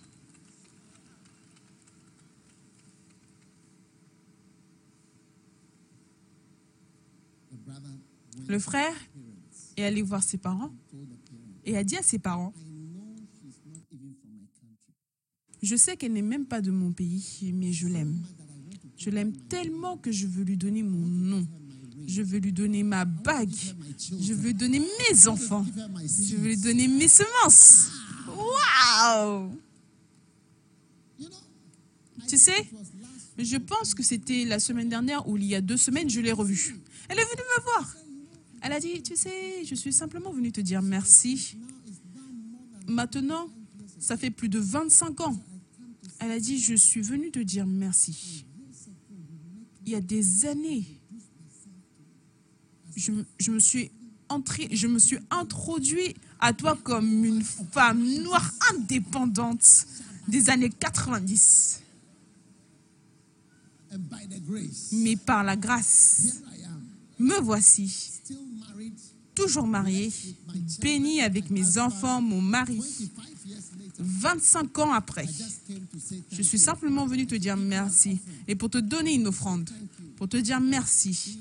[8.48, 8.96] Le frère
[9.78, 10.72] est allé voir ses parents,
[11.66, 12.52] et a dit à ses parents
[15.62, 18.18] Je sais qu'elle n'est même pas de mon pays, mais je l'aime.
[18.98, 21.48] Je l'aime tellement que je veux lui donner mon nom.
[22.08, 23.54] Je veux lui donner ma bague.
[23.98, 25.66] Je veux lui donner mes enfants.
[26.04, 27.92] Je veux lui donner mes semences.
[28.28, 29.52] Waouh
[32.28, 32.68] Tu sais,
[33.38, 36.32] je pense que c'était la semaine dernière ou il y a deux semaines, je l'ai
[36.32, 36.80] revue.
[37.10, 37.96] Elle est venue me voir.
[38.62, 41.58] Elle a dit, tu sais, je suis simplement venue te dire merci.
[42.88, 43.48] Maintenant,
[44.00, 45.38] ça fait plus de 25 ans.
[46.20, 48.46] Elle a dit, je suis venue te dire merci.
[49.86, 50.86] Il y a des années,
[52.96, 53.92] je, je me suis
[54.28, 59.88] entrée, je me suis introduit à toi comme une femme noire indépendante
[60.28, 61.82] des années 90.
[63.92, 66.42] and by the grace, Mais par la grâce,
[67.18, 68.12] me voici,
[69.36, 70.12] toujours mariée,
[70.82, 72.82] bénie avec mes enfants, mon mari.
[74.00, 75.28] 25 years later, 25 ans après,
[76.32, 79.70] je suis simplement venue te dire merci et pour te donner une offrande,
[80.16, 81.40] pour te dire merci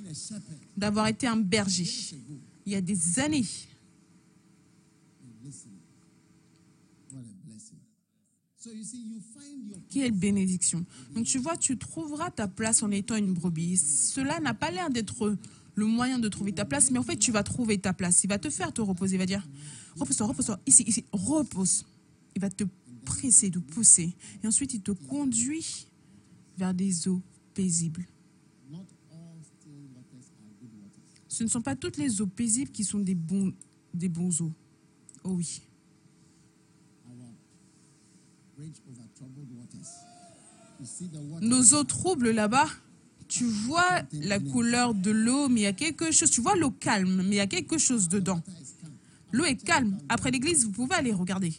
[0.76, 1.88] d'avoir été un berger
[2.68, 3.46] il y a des années.
[9.88, 10.84] Quelle bénédiction.
[11.14, 13.78] Donc tu vois, tu trouveras ta place en étant une brebis.
[13.78, 15.34] Cela n'a pas l'air d'être
[15.74, 18.22] le moyen de trouver ta place, mais en fait, tu vas trouver ta place.
[18.24, 19.16] Il va te faire te reposer.
[19.16, 19.46] Il va dire,
[19.96, 21.86] repose-toi, repose-toi, ici, ici, repose.
[22.39, 22.62] Il va te
[23.05, 24.14] presser, te pousser.
[24.45, 25.89] Et ensuite, il te conduit
[26.57, 27.20] vers des eaux
[27.53, 28.07] paisibles.
[31.26, 33.53] Ce ne sont pas toutes les eaux paisibles qui sont des bons,
[33.93, 34.53] des bons eaux.
[35.24, 35.62] Oh oui.
[41.41, 42.68] Nos eaux troubles là-bas,
[43.26, 46.30] tu vois la couleur de l'eau, mais il y a quelque chose.
[46.30, 48.41] Tu vois l'eau calme, mais il y a quelque chose dedans.
[49.32, 49.99] L'eau est calme.
[50.09, 51.53] Après l'église, vous pouvez aller regarder.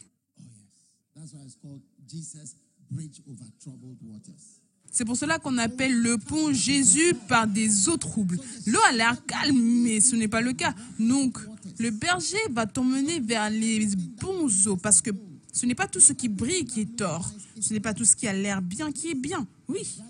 [4.92, 8.38] C'est pour cela qu'on appelle le pont Jésus par des eaux troubles.
[8.66, 10.74] L'eau a l'air calme, mais ce n'est pas le cas.
[10.98, 11.38] Donc,
[11.78, 13.86] le berger va t'emmener vers les
[14.20, 15.10] bons eaux, parce que
[15.52, 17.32] ce n'est pas tout ce qui brille qui est tort.
[17.60, 19.46] Ce n'est pas tout ce qui a l'air bien qui est bien.
[19.68, 20.00] Oui.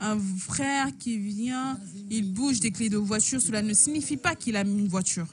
[0.00, 1.78] Un frère qui vient,
[2.10, 5.28] il bouge des clés de voiture, cela ne signifie pas qu'il a une voiture.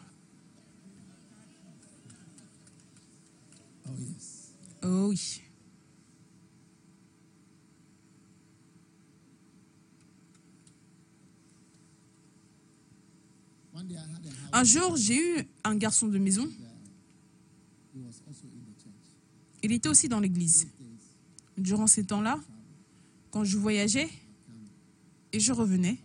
[3.87, 4.51] Oh yes.
[4.83, 5.41] Oh oui.
[14.51, 16.49] Un jour, j'ai eu un garçon de maison.
[19.63, 20.67] Il était aussi dans l'église.
[21.57, 22.39] Durant ces temps-là,
[23.31, 24.09] quand je voyageais
[25.33, 25.97] et je revenais,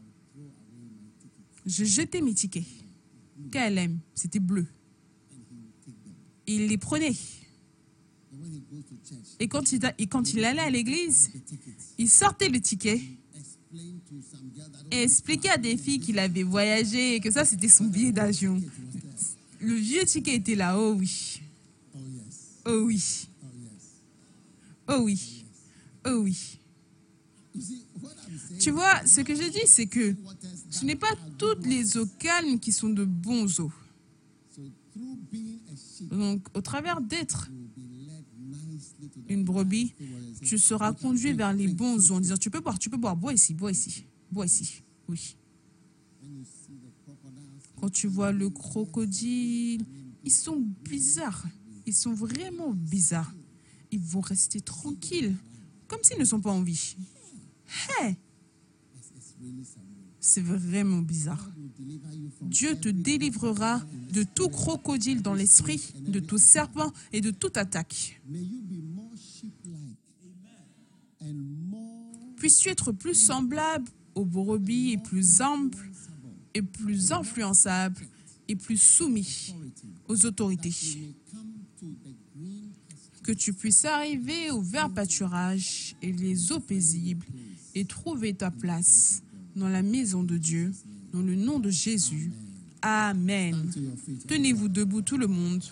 [1.64, 2.66] je jetais mes tickets.
[3.50, 4.66] KLM, c'était bleu.
[6.46, 7.14] Il les prenait.
[8.32, 8.43] and when he goes to church,
[9.40, 11.30] Et quand il, allait à l'église,
[11.98, 13.00] il sortait le ticket
[14.90, 18.60] et expliquait à des filles qu'il avait voyagé et que ça, c'était son billet d'avion.
[19.60, 20.78] Le vieux ticket était là.
[20.78, 21.40] Oh oui.
[22.66, 23.28] Oh oui.
[24.88, 25.44] Oh oui.
[26.06, 26.58] Oh oui.
[28.58, 30.14] Tu vois, ce que je dis, c'est que
[30.70, 33.72] ce n'est pas toutes les eaux calmes qui sont de bons eaux.
[36.10, 38.93] Donc, au travers d'être you will be led nicely to the
[39.28, 39.94] une brebis,
[40.42, 43.16] tu seras conduit vers les bons eaux en disant Tu peux boire, tu peux boire,
[43.16, 44.82] bois ici, bois ici, bois ici.
[45.08, 45.36] Oui.
[47.80, 49.84] Quand tu vois le crocodile,
[50.22, 51.46] ils sont bizarres.
[51.86, 53.34] Ils sont vraiment bizarres.
[53.90, 55.36] Ils vont rester tranquilles,
[55.86, 56.96] comme s'ils ne sont pas en vie.
[58.00, 58.16] Hé.
[60.26, 61.50] C'est vraiment bizarre.
[62.40, 68.22] Dieu te délivrera de tout crocodile dans l'esprit, de tout serpent et de toute attaque.
[72.38, 75.76] Puisses-tu être plus semblable aux brebis et plus humble
[76.54, 78.06] et plus influençable
[78.48, 79.54] et plus soumis
[80.08, 80.74] aux autorités.
[83.22, 87.26] Que tu puisses arriver au vert pâturage et les eaux paisibles
[87.74, 89.20] et trouver ta place
[89.56, 90.72] dans la maison de Dieu,
[91.12, 92.32] dans le nom de Jésus.
[92.82, 93.70] Amen.
[94.26, 95.62] Tenez-vous debout tout le monde.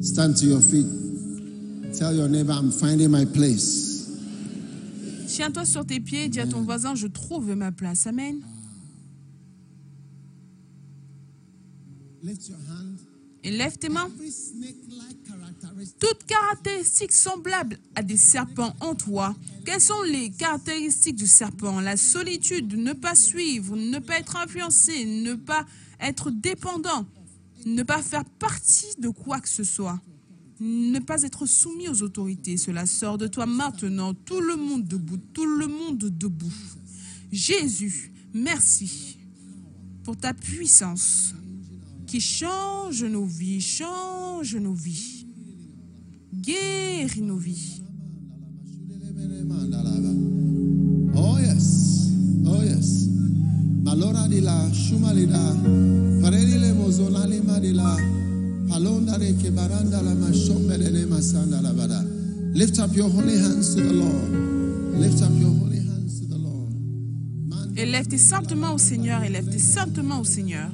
[0.00, 0.86] Stand to your feet.
[1.92, 4.08] Tell your neighbor, I'm finding my place.
[5.26, 8.06] Tiens-toi sur tes pieds, dis à ton voisin, je trouve ma place.
[8.06, 8.40] Amen.
[12.22, 12.98] Lift your hand.
[13.44, 14.10] Et lève tes mains.
[16.00, 19.34] Toutes caractéristiques semblables à des serpents en toi.
[19.64, 21.80] Quelles sont les caractéristiques du serpent?
[21.80, 25.66] La solitude, ne pas suivre, ne pas être influencé, ne pas
[26.00, 27.06] être dépendant,
[27.64, 30.00] ne pas faire partie de quoi que ce soit,
[30.60, 32.56] ne pas être soumis aux autorités.
[32.56, 34.14] Cela sort de toi maintenant.
[34.14, 36.52] Tout le monde debout, tout le monde debout.
[37.30, 39.18] Jésus, merci
[40.02, 41.34] pour ta puissance
[42.08, 45.26] qui change nos vies, change nos vies,
[46.32, 47.82] guérit nos vies.
[51.14, 52.10] Oh yes,
[52.46, 53.08] oh yes.
[53.84, 55.54] Malora di la shumalida,
[56.22, 57.94] paredile mozona lima di la,
[58.68, 61.72] palonda de kebaranda la mashombe de masanda la.
[62.54, 64.30] Lift up your holy hands to the Lord.
[64.98, 66.72] Lift up your holy hands to the Lord.
[67.76, 70.70] Élève tes saintes mains au Seigneur, élève tes saintes mains au Seigneur.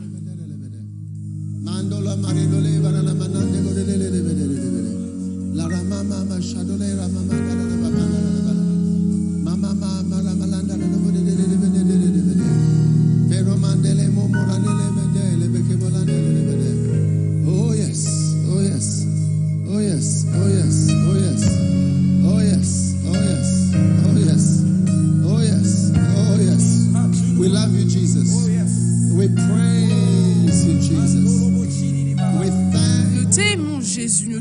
[1.64, 4.92] Mandola marinole varana manande gorelele de vedere de vedere.
[5.54, 8.52] La ramama ma shadole ramama da da da da da da da.
[9.46, 10.03] Mama mama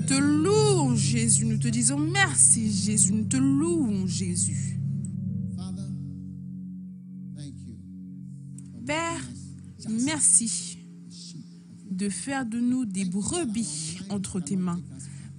[0.06, 4.80] te louons Jésus, nous te disons merci Jésus, nous te louons Jésus.
[8.86, 9.22] Père,
[9.90, 10.80] merci
[11.90, 14.82] de faire de nous des brebis entre tes mains.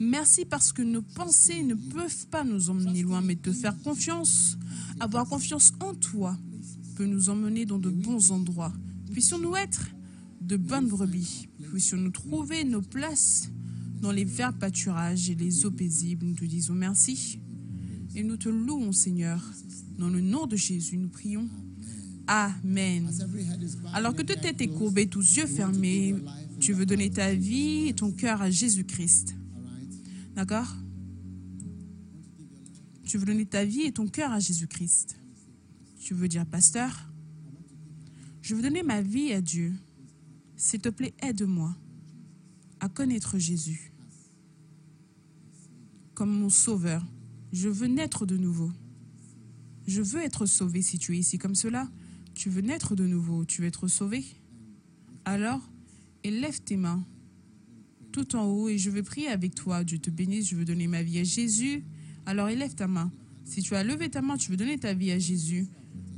[0.00, 4.56] Merci parce que nos pensées ne peuvent pas nous emmener loin, mais te faire confiance,
[4.98, 6.36] avoir confiance en toi,
[6.96, 8.72] peut nous emmener dans de bons endroits.
[9.12, 9.90] Puissions-nous être
[10.40, 13.50] de bonnes brebis, puissions-nous trouver nos places
[14.04, 16.26] dans les verts pâturages et les eaux paisibles.
[16.26, 17.40] Nous te disons merci
[18.14, 19.42] et nous te louons, Seigneur.
[19.98, 21.48] Dans le nom de Jésus, nous prions.
[22.26, 23.10] Amen.
[23.94, 26.16] Alors que toute tête est courbée, tous yeux fermés,
[26.60, 29.34] tu veux donner ta vie et ton cœur à Jésus-Christ.
[30.34, 30.76] D'accord?
[33.04, 35.16] Tu veux donner ta vie et ton cœur à Jésus-Christ.
[35.98, 37.10] Tu veux dire, pasteur,
[38.42, 39.72] je veux donner ma vie à Dieu.
[40.56, 41.74] S'il te plaît, aide-moi
[42.80, 43.93] à connaître Jésus
[46.14, 47.04] comme mon sauveur.
[47.52, 48.70] Je veux naître de nouveau.
[49.86, 51.88] Je veux être sauvé si tu es ici comme cela.
[52.34, 54.24] Tu veux naître de nouveau, tu veux être sauvé.
[55.24, 55.60] Alors,
[56.22, 57.04] élève tes mains
[58.14, 59.82] tout en haut et je vais prier avec toi.
[59.82, 61.84] Dieu te bénisse, je veux donner ma vie à Jésus.
[62.26, 63.10] Alors élève ta main.
[63.44, 65.66] Si tu as levé ta main, tu veux donner ta vie à Jésus.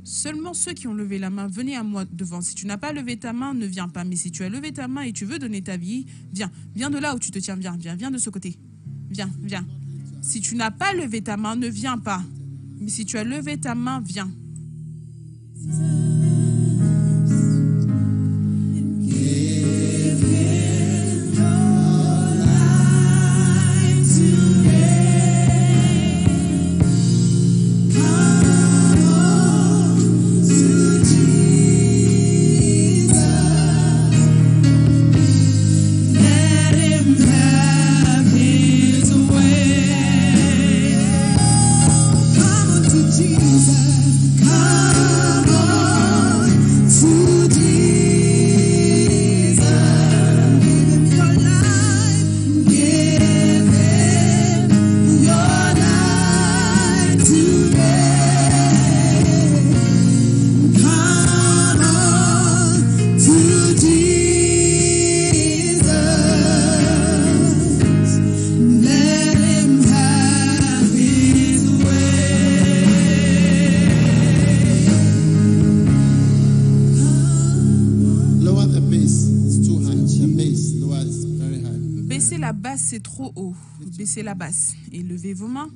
[0.03, 2.41] Seulement ceux qui ont levé la main, venez à moi devant.
[2.41, 4.05] Si tu n'as pas levé ta main, ne viens pas.
[4.05, 6.51] Mais si tu as levé ta main et tu veux donner ta vie, viens.
[6.75, 7.55] Viens de là où tu te tiens.
[7.55, 8.57] Viens, viens, viens de ce côté.
[9.09, 9.65] Viens, viens.
[10.27, 12.21] Si tu n'as pas levé ta main, ne viens pas.
[12.81, 14.29] Mais si tu as levé ta main, viens.
[84.17, 85.71] Baissez la basse et levez vos mains.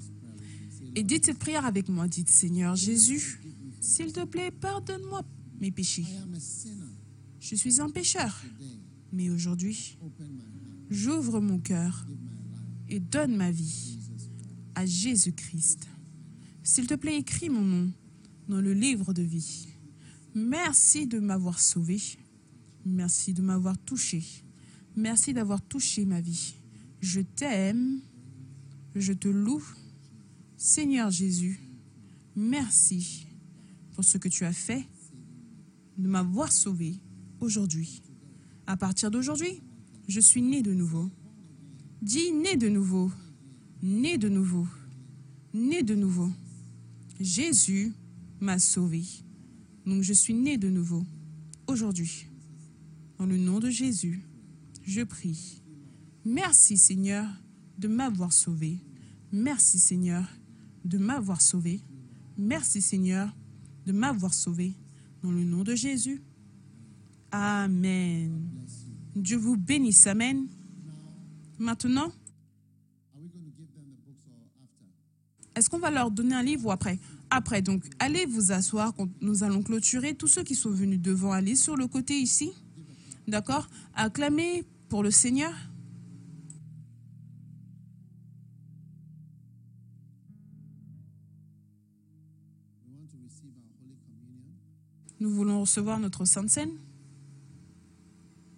[0.95, 2.07] Et dites cette prière avec moi.
[2.07, 3.39] Dites Seigneur Jésus,
[3.79, 5.21] s'il te plaît, pardonne-moi
[5.59, 6.07] mes péchés.
[7.39, 8.41] Je suis un pécheur.
[9.13, 9.95] Mais aujourd'hui,
[10.89, 12.07] j'ouvre mon cœur
[12.89, 13.99] et donne ma vie
[14.73, 15.87] à Jésus-Christ.
[16.63, 17.91] S'il te plaît, écris mon nom
[18.47, 19.67] dans le livre de vie.
[20.33, 22.01] Merci de m'avoir sauvé.
[22.85, 24.23] Merci de m'avoir touché.
[24.95, 26.55] Merci d'avoir touché ma vie.
[27.01, 28.01] Je t'aime.
[28.95, 29.63] Je te loue.
[30.57, 31.59] Seigneur Jésus,
[32.35, 33.25] merci
[33.93, 34.85] pour ce que tu as fait,
[35.97, 36.95] de m'avoir sauvé
[37.39, 38.01] aujourd'hui.
[38.67, 39.61] À partir d'aujourd'hui,
[40.07, 41.09] je suis né de nouveau.
[42.01, 43.11] Dis né de nouveau,
[43.81, 44.67] né de nouveau,
[45.53, 46.29] né de nouveau.
[47.19, 47.93] Jésus
[48.39, 49.03] m'a sauvé.
[49.85, 51.05] Donc je suis né de nouveau
[51.67, 52.27] aujourd'hui.
[53.17, 54.21] Dans le nom de Jésus,
[54.83, 55.61] je prie.
[56.25, 57.27] Merci Seigneur
[57.81, 58.77] de m'avoir sauvé.
[59.31, 60.23] Merci Seigneur
[60.85, 61.81] de m'avoir sauvé.
[62.37, 63.35] Merci Seigneur
[63.87, 64.75] de m'avoir sauvé.
[65.23, 66.21] Dans le nom de Jésus.
[67.31, 68.47] Amen.
[69.15, 70.05] Dieu vous bénisse.
[70.05, 70.47] Amen.
[71.57, 72.11] Maintenant,
[75.55, 76.99] est-ce qu'on va leur donner un livre ou après?
[77.31, 78.93] Après, donc, allez vous asseoir.
[79.21, 80.13] Nous allons clôturer.
[80.15, 82.51] Tous ceux qui sont venus devant, allez sur le côté ici.
[83.27, 83.67] D'accord?
[83.95, 85.53] Acclamez pour le Seigneur.
[95.21, 96.79] Nous voulons recevoir notre Sainte Seine.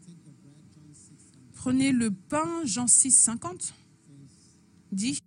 [0.02, 3.74] Take the bread, John 6 and Prenez le pain, Jean 6, 50.
[4.94, 5.20] Dit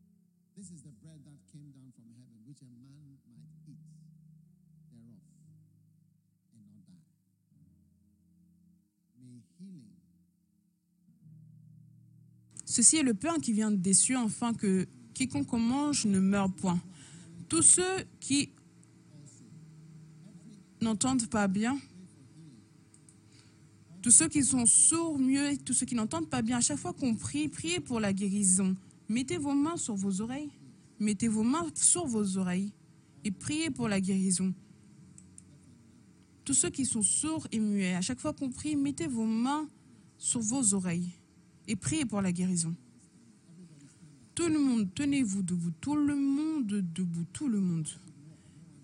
[12.64, 16.80] Ceci est le pain qui vient des cieux, afin que quiconque mange ne meure point.
[17.50, 18.55] Tous ceux qui
[20.80, 21.78] n'entendent pas bien,
[24.06, 26.92] tous ceux qui sont sourds, mieux, tous ceux qui n'entendent pas bien, à chaque fois
[26.92, 28.76] qu'on prie, priez pour la guérison.
[29.08, 30.52] Mettez vos mains sur vos oreilles,
[31.00, 32.72] mettez vos mains sur vos oreilles
[33.24, 34.54] et priez pour la guérison.
[36.44, 39.68] Tous ceux qui sont sourds et muets, à chaque fois qu'on prie, mettez vos mains
[40.18, 41.10] sur vos oreilles
[41.66, 42.76] et priez pour la guérison.
[44.36, 47.88] Tout le monde, tenez-vous debout, tout le monde debout, tout le monde.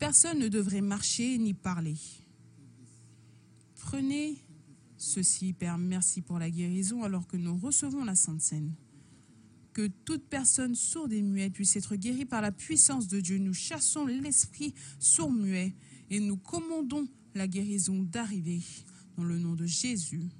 [0.03, 1.94] Personne ne devrait marcher ni parler.
[3.76, 4.36] Prenez
[4.96, 8.74] ceci, Père, merci pour la guérison alors que nous recevons la Sainte Seine.
[9.72, 13.38] Que toute personne sourde et muette puisse être guérie par la puissance de Dieu.
[13.38, 15.72] Nous chassons l'esprit sourd-muet
[16.11, 18.61] et nous commandons la guérison d'arriver
[19.16, 20.30] dans le nom de Jésus,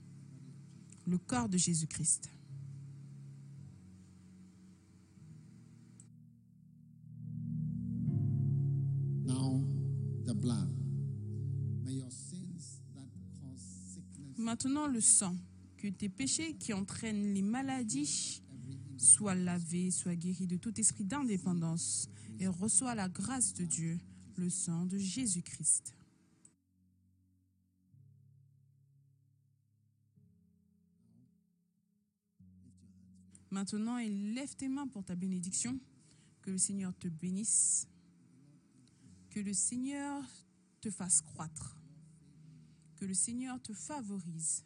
[1.06, 2.28] le corps de Jésus-Christ.
[14.53, 15.34] Maintenant le sang,
[15.78, 18.42] que tes péchés qui entraînent les maladies
[18.98, 23.98] soient lavés, soient guéris de tout esprit d'indépendance et reçois la grâce de Dieu,
[24.36, 25.94] le sang de Jésus-Christ.
[33.50, 35.80] Maintenant, lève tes mains pour ta bénédiction.
[36.42, 37.88] Que le Seigneur te bénisse.
[39.30, 40.22] Que le Seigneur
[40.82, 41.78] te fasse croître.
[43.03, 44.64] Que le Seigneur te favorise.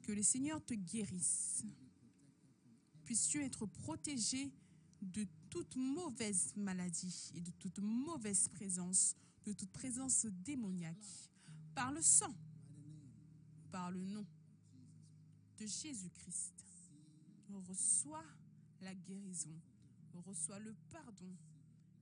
[0.00, 1.66] Que le Seigneur te guérisse.
[3.04, 4.50] Puisses-tu être protégé
[5.02, 11.28] de toute mauvaise maladie et de toute mauvaise présence, de toute présence démoniaque.
[11.74, 12.34] Par le sang,
[13.70, 14.24] par le nom
[15.58, 16.64] de Jésus-Christ.
[17.68, 18.24] Reçois
[18.80, 19.60] la guérison,
[20.24, 21.36] reçois le pardon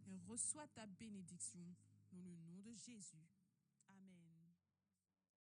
[0.07, 1.66] et reçois ta bénédiction
[2.12, 3.34] dans le nom de Jésus.